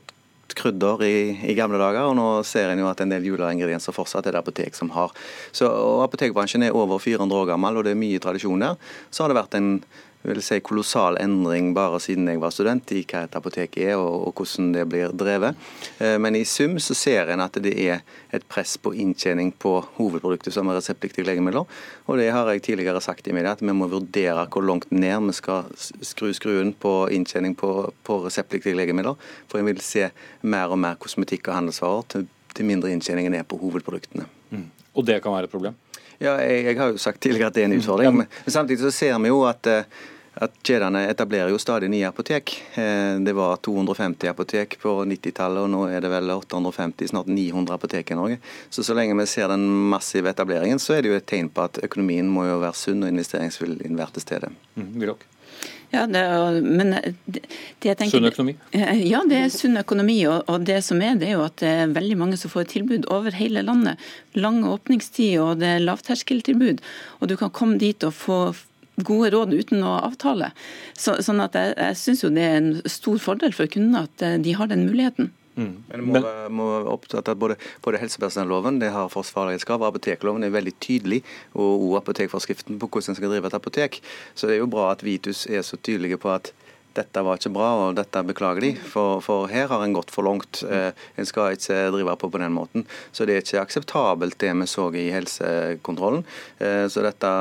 [0.54, 1.16] krydder i,
[1.48, 4.42] i, gamle dager, og nå ser en jo at en del juleingredienser fortsatt er det
[4.42, 5.12] apotek som har.
[5.54, 8.80] Så, og Apotekbransjen er over 400 år gammel, og det er mye tradisjon der.
[9.10, 9.70] Så har det vært en
[10.22, 14.28] vil si, kolossal endring bare siden jeg var student i hva et apotek er og,
[14.28, 15.58] og hvordan det blir drevet.
[15.98, 18.02] Eh, men i sum så ser en at det er
[18.32, 21.66] et press på inntjening på hovedproduktet som er reseptpliktige legemidler.
[22.06, 25.28] Og det har jeg tidligere sagt i media, at vi må vurdere hvor langt ned
[25.28, 27.72] vi skal skru skruen på inntjening på,
[28.06, 29.18] på reseptpliktige legemidler.
[29.50, 30.08] For en vil se
[30.42, 34.28] mer og mer kosmetikk og handelsvarer til, til mindre inntjeningen er på hovedproduktene.
[34.52, 34.68] Mm.
[34.92, 35.76] Og det kan være et problem?
[36.22, 38.16] Ja, jeg, jeg, har jo sagt tidligere at det er en utfordring.
[38.22, 40.02] Men, men samtidig så ser vi jo at eh,
[40.34, 42.54] at kjedene etablerer jo stadig nye apotek.
[42.74, 47.76] Eh, det var 250 apotek på 90-tallet, og nå er det vel 850, snart 900
[47.76, 48.38] apotek i Norge.
[48.70, 51.66] Så så lenge vi ser den massive etableringen, så er det jo et tegn på
[51.68, 54.52] at økonomien må jo være sunn og investeringsviljen være til stede.
[54.74, 54.88] Mm,
[55.92, 56.22] ja, det,
[56.64, 56.94] men
[57.26, 57.42] det,
[57.84, 58.54] det tenker, sunn økonomi?
[58.72, 60.16] Ja, det er sunn økonomi.
[60.24, 62.70] Og, og, det som er, det er jo at det er veldig mange som får
[62.72, 64.00] tilbud over hele landet.
[64.32, 66.80] Lang åpningstid, og det er lavterskeltilbud.
[67.20, 68.38] Og du kan komme dit og få
[69.04, 70.50] gode råd uten å avtale.
[70.96, 74.24] Så, sånn at jeg, jeg syns jo det er en stor fordel for kundene at
[74.24, 75.32] eh, de har den muligheten.
[75.56, 75.74] Mm.
[75.88, 76.22] Men må,
[76.60, 81.22] må opptatt at både, både helsepersonelloven det har forsvarlighetskrav, apotekloven er veldig tydelig,
[81.52, 84.00] og, og apotekforskriften på hvordan en skal drive et apotek.
[84.34, 86.54] Så det er jo bra at Vitus er så tydelige på at
[86.96, 88.72] dette var ikke bra, og dette beklager de.
[88.76, 90.62] For, for her har en gått for langt.
[90.66, 92.84] Eh, en skal ikke drive på på den måten.
[93.16, 96.26] Så det er ikke akseptabelt det vi så i helsekontrollen.
[96.60, 97.32] Eh, så dette,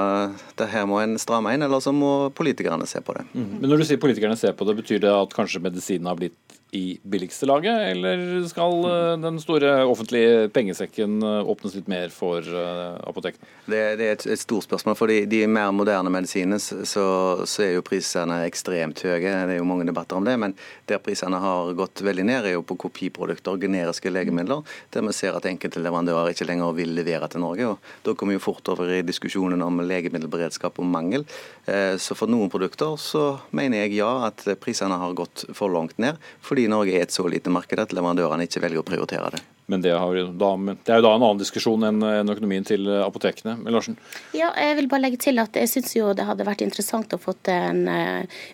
[0.59, 3.28] det her må en stramme inn, eller så må politikerne se på det.
[3.34, 3.51] Mm.
[3.59, 6.61] Men når du sier politikerne ser på det, betyr det at kanskje medisinen har blitt
[6.72, 12.39] i billigste laget, eller skal eh, den store offentlige pengesekken eh, åpnes litt mer for
[12.39, 13.47] eh, apotekene?
[13.65, 14.95] Det, det er et, et, stort spørsmål.
[14.95, 16.80] For de, de mer moderne medisinene så,
[17.43, 19.19] så, er jo prisene ekstremt høye.
[19.19, 20.38] Det er jo mange debatter om det.
[20.39, 20.55] Men
[20.88, 24.63] der prisene har gått veldig ned, er jo på kopiprodukter generiske legemidler.
[24.95, 27.67] Der vi ser at enkelte leverandører ikke lenger vil levere til Norge.
[27.74, 31.28] og Da kommer vi jo fort over i diskusjonen om legemiddelberedskap og mangel.
[31.67, 36.15] Så for noen produkter så mener jeg ja at prisene har gått for langt ned.
[36.41, 39.39] fordi fordi Norge er et så lite marked at leverandørene ikke velger å prioritere det.
[39.72, 42.03] Men det, da, det, er jo da en annen diskusjon enn
[42.36, 43.55] økonomien til apotekene.
[43.72, 43.95] Larsen?
[44.36, 47.22] Ja, jeg vil bare legge til at jeg syns jo det hadde vært interessant å
[47.22, 47.86] få en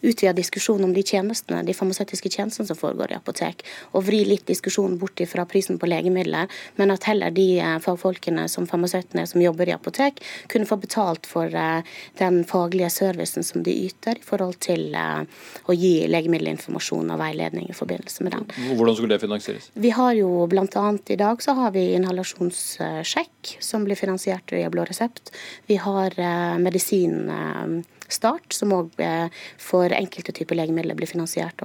[0.06, 3.64] utvidet utvida diskusjon om de tjenestene, de farmasøytiske tjenestene som foregår i apotek,
[3.94, 8.68] og vri litt diskusjonen bort fra prisen på legemidler, men at heller de fagfolkene som
[8.68, 14.18] farmasøytene som jobber i apotek, kunne få betalt for den faglige servicen som de yter
[14.18, 18.48] i forhold til å gi legemiddelinformasjon og veiledning i forbindelse med den.
[18.78, 19.72] Hvordan skulle det finansieres?
[19.74, 24.70] Vi har jo blant annet i dag så har vi inhalasjonssjekk, som blir finansiert via
[24.70, 25.32] blå resept.
[25.66, 29.28] Vi har eh, medisinstart, som òg eh,
[29.62, 31.64] for enkelte typer legemidler blir finansiert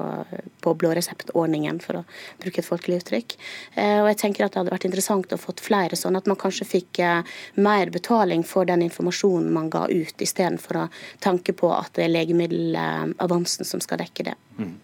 [0.63, 2.05] på blå resept-ordningen, for å
[2.43, 3.37] bruke et folkelig uttrykk.
[3.75, 6.41] Eh, og jeg tenker at det hadde vært interessant å få flere sånn at man
[6.41, 7.03] kanskje fikk
[7.59, 10.91] mer betaling for den informasjonen man ga ut, istedenfor å
[11.25, 14.39] tanke på at det er legemiddelavansen som skal dekke det.
[14.59, 14.77] Mm.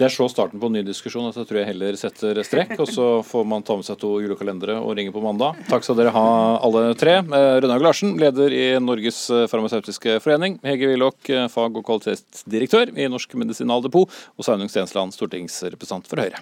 [0.00, 2.72] Det er så starten på en ny diskusjon at jeg tror jeg heller setter strekk.
[2.80, 5.58] Og så får man ta med seg to julekalendere og ringe på mandag.
[5.68, 6.24] Takk skal dere ha
[6.64, 7.18] alle tre.
[7.20, 10.56] Eh, Rønnaug Larsen, leder i Norges farmasøytiske forening.
[10.64, 14.08] Hege Willoch, eh, fag- og kvalitetsdirektør i Norsk Medisinaldepot.
[14.38, 16.40] Og Sveinung Stensland, stortingsrepresentant for Høyre.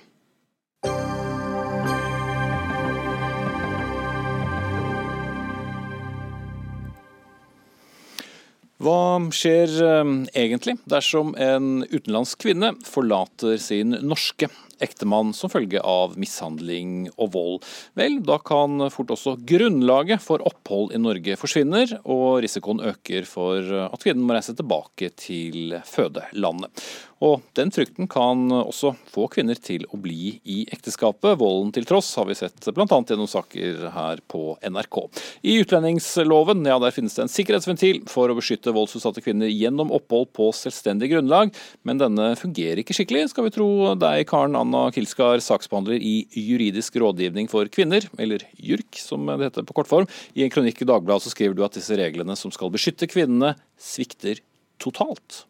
[8.81, 10.11] Hva skjer eh,
[10.41, 14.49] egentlig dersom en utenlandsk kvinne forlater sin norske
[14.85, 17.69] ektemann som følge av mishandling og vold.
[17.99, 23.71] Vel, da kan fort også grunnlaget for opphold i Norge forsvinner, og risikoen øker for
[23.87, 26.85] at kvinnen må reise tilbake til fødelandet.
[27.21, 31.37] Og den frykten kan også få kvinner til å bli i ekteskapet.
[31.41, 32.87] Volden til tross har vi sett bl.a.
[32.89, 34.97] gjennom saker her på NRK.
[35.45, 40.31] I utlendingsloven ja, der finnes det en sikkerhetsventil for å beskytte voldsutsatte kvinner gjennom opphold
[40.37, 41.53] på selvstendig grunnlag,
[41.85, 43.69] men denne fungerer ikke skikkelig, skal vi tro
[44.01, 49.49] deg, Karen Anna Anna Kilskar, saksbehandler i Juridisk rådgivning for kvinner, eller JURK som det
[49.49, 50.07] heter på kortform.
[50.39, 53.57] I en kronikk i Dagbladet så skriver du at disse reglene som skal beskytte kvinnene,
[53.81, 54.39] svikter
[54.79, 55.43] totalt.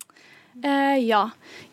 [0.64, 1.27] Eh, ja.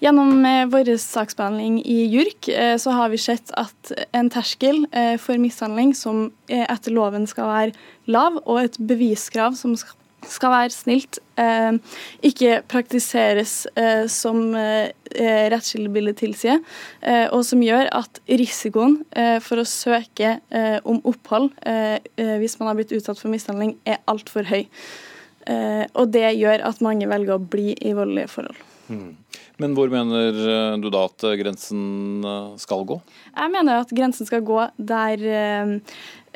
[0.04, 5.16] Gjennom eh, vår saksbehandling i JURK eh, så har vi sett at en terskel eh,
[5.22, 9.96] for mishandling som eh, etter loven skal være lav, og et beviskrav som skal
[10.32, 11.78] skal være snilt, eh,
[12.26, 14.92] ikke praktiseres eh, som eh,
[15.54, 16.62] rettskildebildet tilsier,
[17.02, 22.00] eh, og som gjør at risikoen eh, for å søke eh, om opphold eh,
[22.42, 24.66] hvis man har blitt utsatt for mishandling, er altfor høy.
[25.96, 28.58] og det gjør at mange velger å bli i voldelige forhold.
[28.92, 29.14] Mm.
[29.64, 30.36] Men hvor mener
[30.82, 32.26] du da at grensen
[32.60, 32.98] skal gå?
[33.32, 35.24] Jeg mener at grensen skal gå der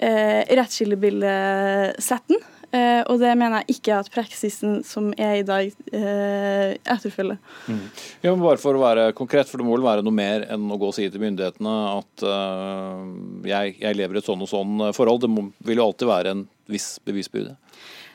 [0.01, 2.47] eh, rettskildebildet setter den.
[2.71, 7.39] Uh, og det mener jeg ikke at praksisen som er i dag, uh, etterfølger.
[7.67, 7.81] Mm.
[8.23, 10.69] Ja, men bare for å være konkret, for det må vel være noe mer enn
[10.71, 13.03] å gå og si til myndighetene at uh,
[13.47, 15.25] jeg, jeg, lever i et sånn og sånn forhold.
[15.25, 17.57] Det må, vil jo alltid være en viss bevisbyrde.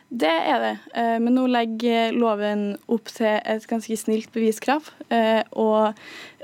[0.07, 4.87] Det er det, eh, men nå legger loven opp til et ganske snilt beviskrav.
[5.11, 5.97] Eh, og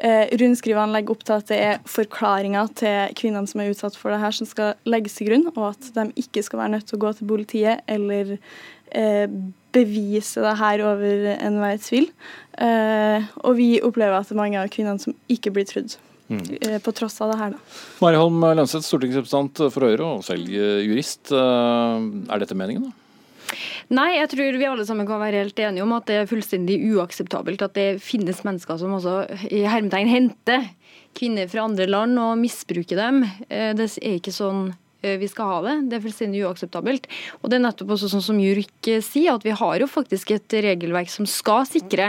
[0.03, 4.11] eh, rundskrivene legger opp til at det er forklaringer til kvinnene som er utsatt for
[4.11, 6.99] det her, som skal legges til grunn, og at de ikke skal være nødt til
[6.99, 8.37] å gå til politiet eller
[9.73, 12.11] bevise det her over enhver tvil.
[12.61, 15.95] Eh, og vi opplever at det er mange av kvinnene som ikke blir trudd.
[16.33, 16.43] Mm.
[16.85, 17.79] På tross av det her, da.
[18.03, 21.31] Mari Holm Lønseth, stortingsrepresentant for Høyre og selv jurist.
[21.33, 23.02] Er dette meningen, da?
[23.93, 26.79] Nei, jeg tror vi alle sammen kan være helt enige om at det er fullstendig
[26.95, 29.19] uakseptabelt at det finnes mennesker som også
[29.53, 30.71] i hermetegn henter
[31.13, 33.21] kvinner fra andre land og misbruker dem.
[33.51, 34.82] Det er ikke sånn Eh,
[35.21, 35.77] vi skal ha det.
[35.91, 37.09] Det er fullstendig uakseptabelt.
[37.41, 40.35] Og det er nettopp også sånn som Jurk eh, sier, at vi har jo faktisk
[40.35, 42.09] et regelverk som skal sikre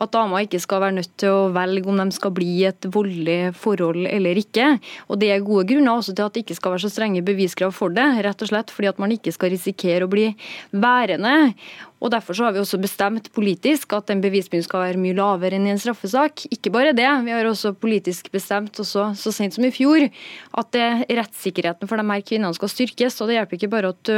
[0.00, 3.54] at damer ikke skal være nødt til å velge om de skal bli et voldelig
[3.60, 4.72] forhold eller ikke.
[5.08, 7.74] Og det er gode grunner også til at det ikke skal være så strenge beviskrav
[7.76, 10.30] for det, rett og slett fordi at man ikke skal risikere å bli
[10.72, 11.52] værende.
[12.00, 15.58] Og Derfor så har vi også bestemt politisk at den bevisbyrden skal være mye lavere
[15.58, 16.46] enn i en straffesak.
[16.48, 20.70] Ikke bare det, vi har også politisk bestemt også så sent som i fjor at
[20.72, 23.20] det, rettssikkerheten for de her kvinnene skal styrkes.
[23.20, 24.16] og Det hjelper ikke bare at du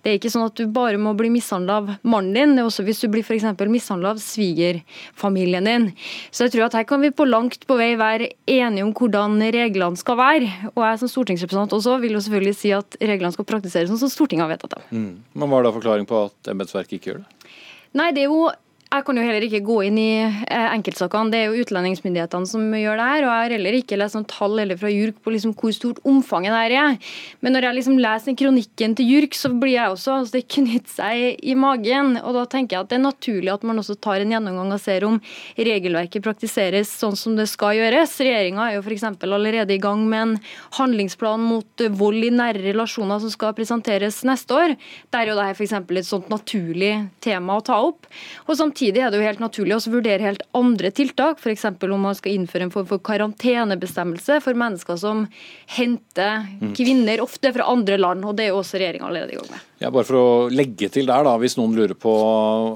[0.00, 2.68] det er ikke sånn at du bare må bli mishandla av mannen din, det er
[2.70, 3.44] også hvis du blir f.eks.
[3.68, 5.88] mishandla av svigerfamilien din.
[6.32, 9.36] Så jeg tror at her kan vi på langt på vei være enige om hvordan
[9.52, 10.48] reglene skal være.
[10.72, 14.12] Og jeg som stortingsrepresentant også vil jo selvfølgelig si at reglene skal praktiseres sånn som
[14.12, 14.88] Stortinget har vedtatt dem.
[14.90, 15.12] Mm.
[15.34, 17.54] Men Hva er da forklaring på at embetsverket ikke gjør det?
[18.00, 18.48] Nei, det er jo
[18.90, 22.64] jeg kan jo heller ikke gå inn i eh, enkeltsakene, det er jo utlendingsmyndighetene som
[22.74, 23.20] gjør det her.
[23.22, 26.00] Og jeg har heller ikke lest noen tall eller fra JURK på liksom hvor stort
[26.10, 27.12] omfanget der er.
[27.38, 30.90] Men når jeg liksom leser kronikken til JURK, så blir jeg også altså Det knytter
[30.90, 32.16] seg i magen.
[32.18, 34.82] Og da tenker jeg at det er naturlig at man også tar en gjennomgang og
[34.82, 35.20] ser om
[35.54, 38.16] regelverket praktiseres sånn som det skal gjøres.
[38.18, 39.06] Regjeringa er jo f.eks.
[39.06, 40.34] allerede i gang med en
[40.80, 44.76] handlingsplan mot vold i nære relasjoner som skal presenteres neste år.
[45.14, 45.78] Der er jo dette f.eks.
[45.78, 48.10] et sånt naturlig tema å ta opp.
[48.50, 51.66] Og samtidig Samtidig er det jo helt naturlig å vurdere helt andre tiltak, f.eks.
[51.68, 55.26] om man skal innføre en form for karantenebestemmelse for mennesker som
[55.68, 56.70] henter mm.
[56.78, 58.24] kvinner, ofte fra andre land.
[58.24, 59.66] og Det er jo også regjeringa allerede i gang med.
[59.84, 62.14] Ja, bare for å legge til der, da, Hvis noen lurer på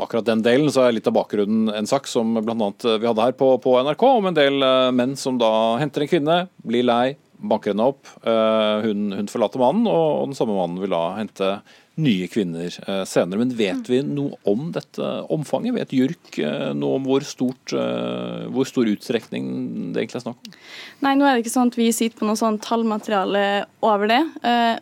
[0.05, 2.69] akkurat den delen, så er litt av bakgrunnen en sak som bl.a.
[2.85, 6.11] vi hadde her på, på, NRK, om en del eh, menn som da henter en
[6.13, 6.39] kvinne,
[6.69, 8.13] blir lei, banker henne opp.
[8.21, 11.55] Eh, hun, hun forlater mannen, og den samme mannen vil da hente
[12.01, 13.39] nye kvinner eh, senere.
[13.41, 15.77] Men vet vi noe om dette omfanget?
[15.77, 19.47] Vet JURK eh, noe om hvor, stort, eh, hvor stor utstrekning
[19.95, 20.59] det egentlig er snakk om?
[21.07, 23.45] Nei, nå er det ikke sånn at vi sitter på noe sånn tallmateriale
[23.85, 24.21] over det.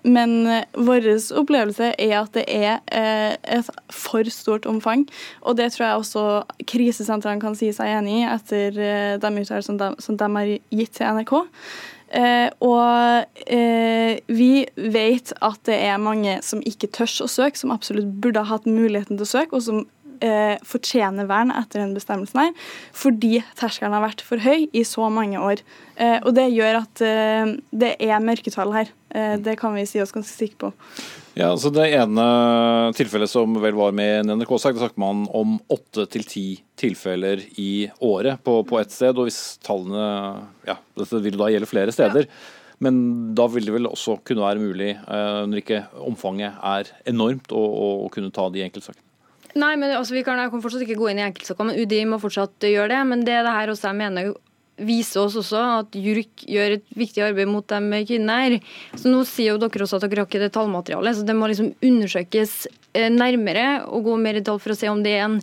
[0.06, 0.36] Men
[0.72, 1.08] vår
[1.40, 5.04] opplevelse er at det er et for stort omfang.
[5.42, 6.26] Og det tror jeg også
[6.70, 8.78] krisesentrene kan si seg enig i etter
[9.22, 11.34] de uttalelsene som de har gitt til NRK.
[12.12, 17.72] Eh, og eh, vi vet at det er mange som ikke tør å søke, som
[17.74, 19.82] absolutt burde ha hatt muligheten til å søke, og som
[20.22, 22.52] eh, fortjener vern etter den bestemmelsen her,
[22.96, 25.64] fordi terskelen har vært for høy i så mange år.
[25.96, 28.92] Eh, og det gjør at eh, det er mørketall her.
[29.14, 30.72] Eh, det kan vi si oss ganske sikre på.
[31.32, 32.24] Ja, altså Det ene
[32.96, 36.46] tilfellet som vel var med i en NRK-sak, da snakket man om åtte til ti
[36.76, 39.16] tilfeller i året på, på ett sted.
[39.16, 40.02] og Hvis tallene
[40.68, 42.28] ja, Dette vil da gjelde flere steder.
[42.28, 42.58] Ja.
[42.82, 42.98] Men
[43.38, 47.62] da vil det vel også kunne være mulig, eh, når ikke omfanget er enormt, å,
[47.62, 49.06] å kunne ta de enkeltsakene?
[49.52, 52.18] Nei, men altså, vi kan, kan fortsatt ikke gå inn i enkeltsaker, men UDI må
[52.20, 53.02] fortsatt gjøre det.
[53.08, 54.32] Men det det her også jeg mener
[54.80, 58.58] viser oss også at JURK gjør et viktig arbeid mot dem kvinner.
[58.94, 61.50] Så Nå sier jo dere også at dere har ikke det tallmaterialet, så det må
[61.50, 62.56] liksom undersøkes
[62.96, 65.42] eh, nærmere og gå mer i detalj for å se om det er en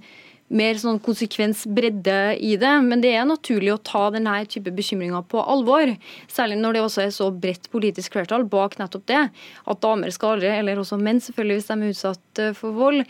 [0.49, 2.71] mer sånn konsekvensbredde i det.
[2.85, 5.93] Men det er naturlig å ta denne type bekymringer på alvor.
[6.31, 9.23] Særlig når det også er så bredt politisk flertall bak nettopp det.
[9.69, 13.05] At damer skal aldri, eller også menn selvfølgelig hvis de er utsatt eh, for vold,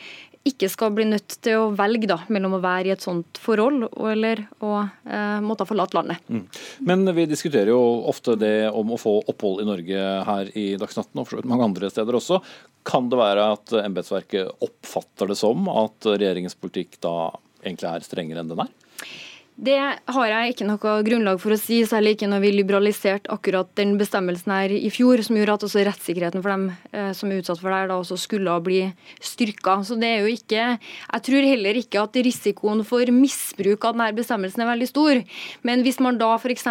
[0.48, 3.90] ikke skal bli nødt til å velge da, mellom å være i et sånt forhold
[4.08, 6.24] eller å eh, måtte forlate landet.
[6.32, 6.46] Mm.
[6.88, 11.12] Men vi diskuterer jo ofte det om å få opphold i Norge her i Dagsnytt
[11.20, 12.40] og for mange andre steder også.
[12.88, 18.44] Kan det være at embetsverket oppfatter det som at regjeringens politikk da egentlig er strengere
[18.44, 18.72] enn den er?
[19.60, 23.68] Det har jeg ikke noe grunnlag for å si, særlig ikke når vi liberaliserte akkurat
[23.76, 26.64] den bestemmelsen her i fjor, som gjorde at også rettssikkerheten for dem
[26.96, 28.78] eh, som er utsatt for det, da også skulle bli
[29.20, 29.82] styrka.
[29.84, 34.08] Så det er jo ikke Jeg tror heller ikke at risikoen for misbruk av denne
[34.16, 35.20] bestemmelsen er veldig stor.
[35.68, 36.70] Men hvis man da f.eks.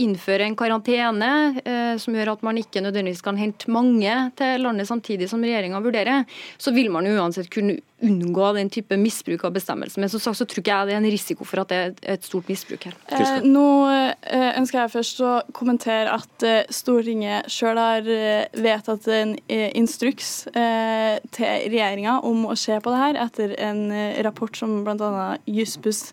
[0.00, 1.30] innfører en karantene
[1.66, 5.84] eh, som gjør at man ikke nødvendigvis kan hente mange til landet samtidig som regjeringa
[5.84, 6.24] vurderer,
[6.56, 10.02] så vil man jo uansett kunne unngå den type misbruk av bestemmelsen.
[10.02, 11.94] Men som sagt så tror ikke jeg det er en risiko for at det er
[12.16, 12.96] et stort misbruk her.
[13.08, 19.08] Eh, nå eh, ønsker jeg først å kommentere at eh, Stortinget sjøl har eh, vedtatt
[19.16, 23.86] en eh, instruks eh, til regjeringa om å se på det her, etter en
[24.26, 25.36] rapport som bl.a.
[25.48, 26.10] Jussbuss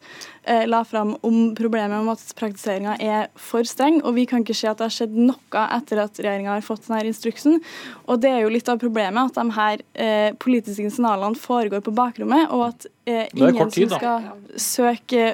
[0.67, 4.01] la fram om problemet om at praktiseringa er for streng.
[4.03, 6.87] Og vi kan ikke se at det har skjedd noe etter at regjeringa har fått
[6.87, 7.61] denne instruksen.
[8.07, 11.95] Og det er jo litt av problemet at de her eh, politiske signalene foregår på
[11.95, 14.29] bakrommet, og at eh, ingen tid, som skal
[14.59, 15.33] søke,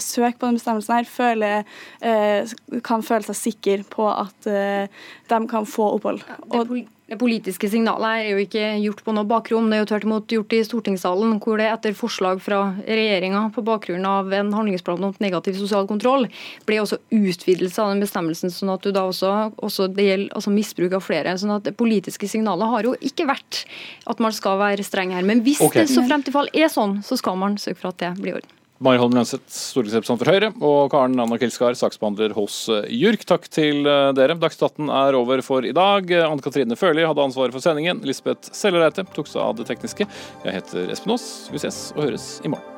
[0.00, 2.56] søke, på den bestemmelsen her, føler, eh,
[2.86, 6.24] kan føle seg sikker på at eh, de kan få opphold.
[6.28, 10.06] Ja, det politiske signalet er jo ikke gjort på noe bakrom, det er jo tvert
[10.08, 14.98] imot gjort i stortingssalen, hvor det etter forslag fra regjeringa på bakgrunn av en handlingsplan
[15.04, 16.26] mot negativ sosial kontroll,
[16.66, 19.32] ble også utvidelse av den bestemmelsen, sånn at du da også,
[19.62, 21.38] også det gjelder altså misbruk av flere.
[21.38, 23.62] sånn at Det politiske signalet har jo ikke vært
[24.10, 25.22] at man skal være streng her.
[25.22, 25.86] Men hvis okay.
[25.86, 28.34] det så frem til fall er sånn, så skal man søke for at det blir
[28.34, 28.56] i orden.
[28.84, 33.24] Mari Holm Lønseth, stortingsrepresentant for Høyre, og Karen Anna Kilskar, saksbehandler hos eh, JURK.
[33.28, 34.36] Takk til eh, dere.
[34.42, 36.12] Dagsnytt er over for i dag.
[36.20, 38.04] Anne Katrine Førli hadde ansvaret for sendingen.
[38.04, 40.08] Lisbeth Sellereite tok seg av det tekniske.
[40.44, 41.28] Jeg heter Espen Aas.
[41.52, 42.75] Vi ses og høres i morgen.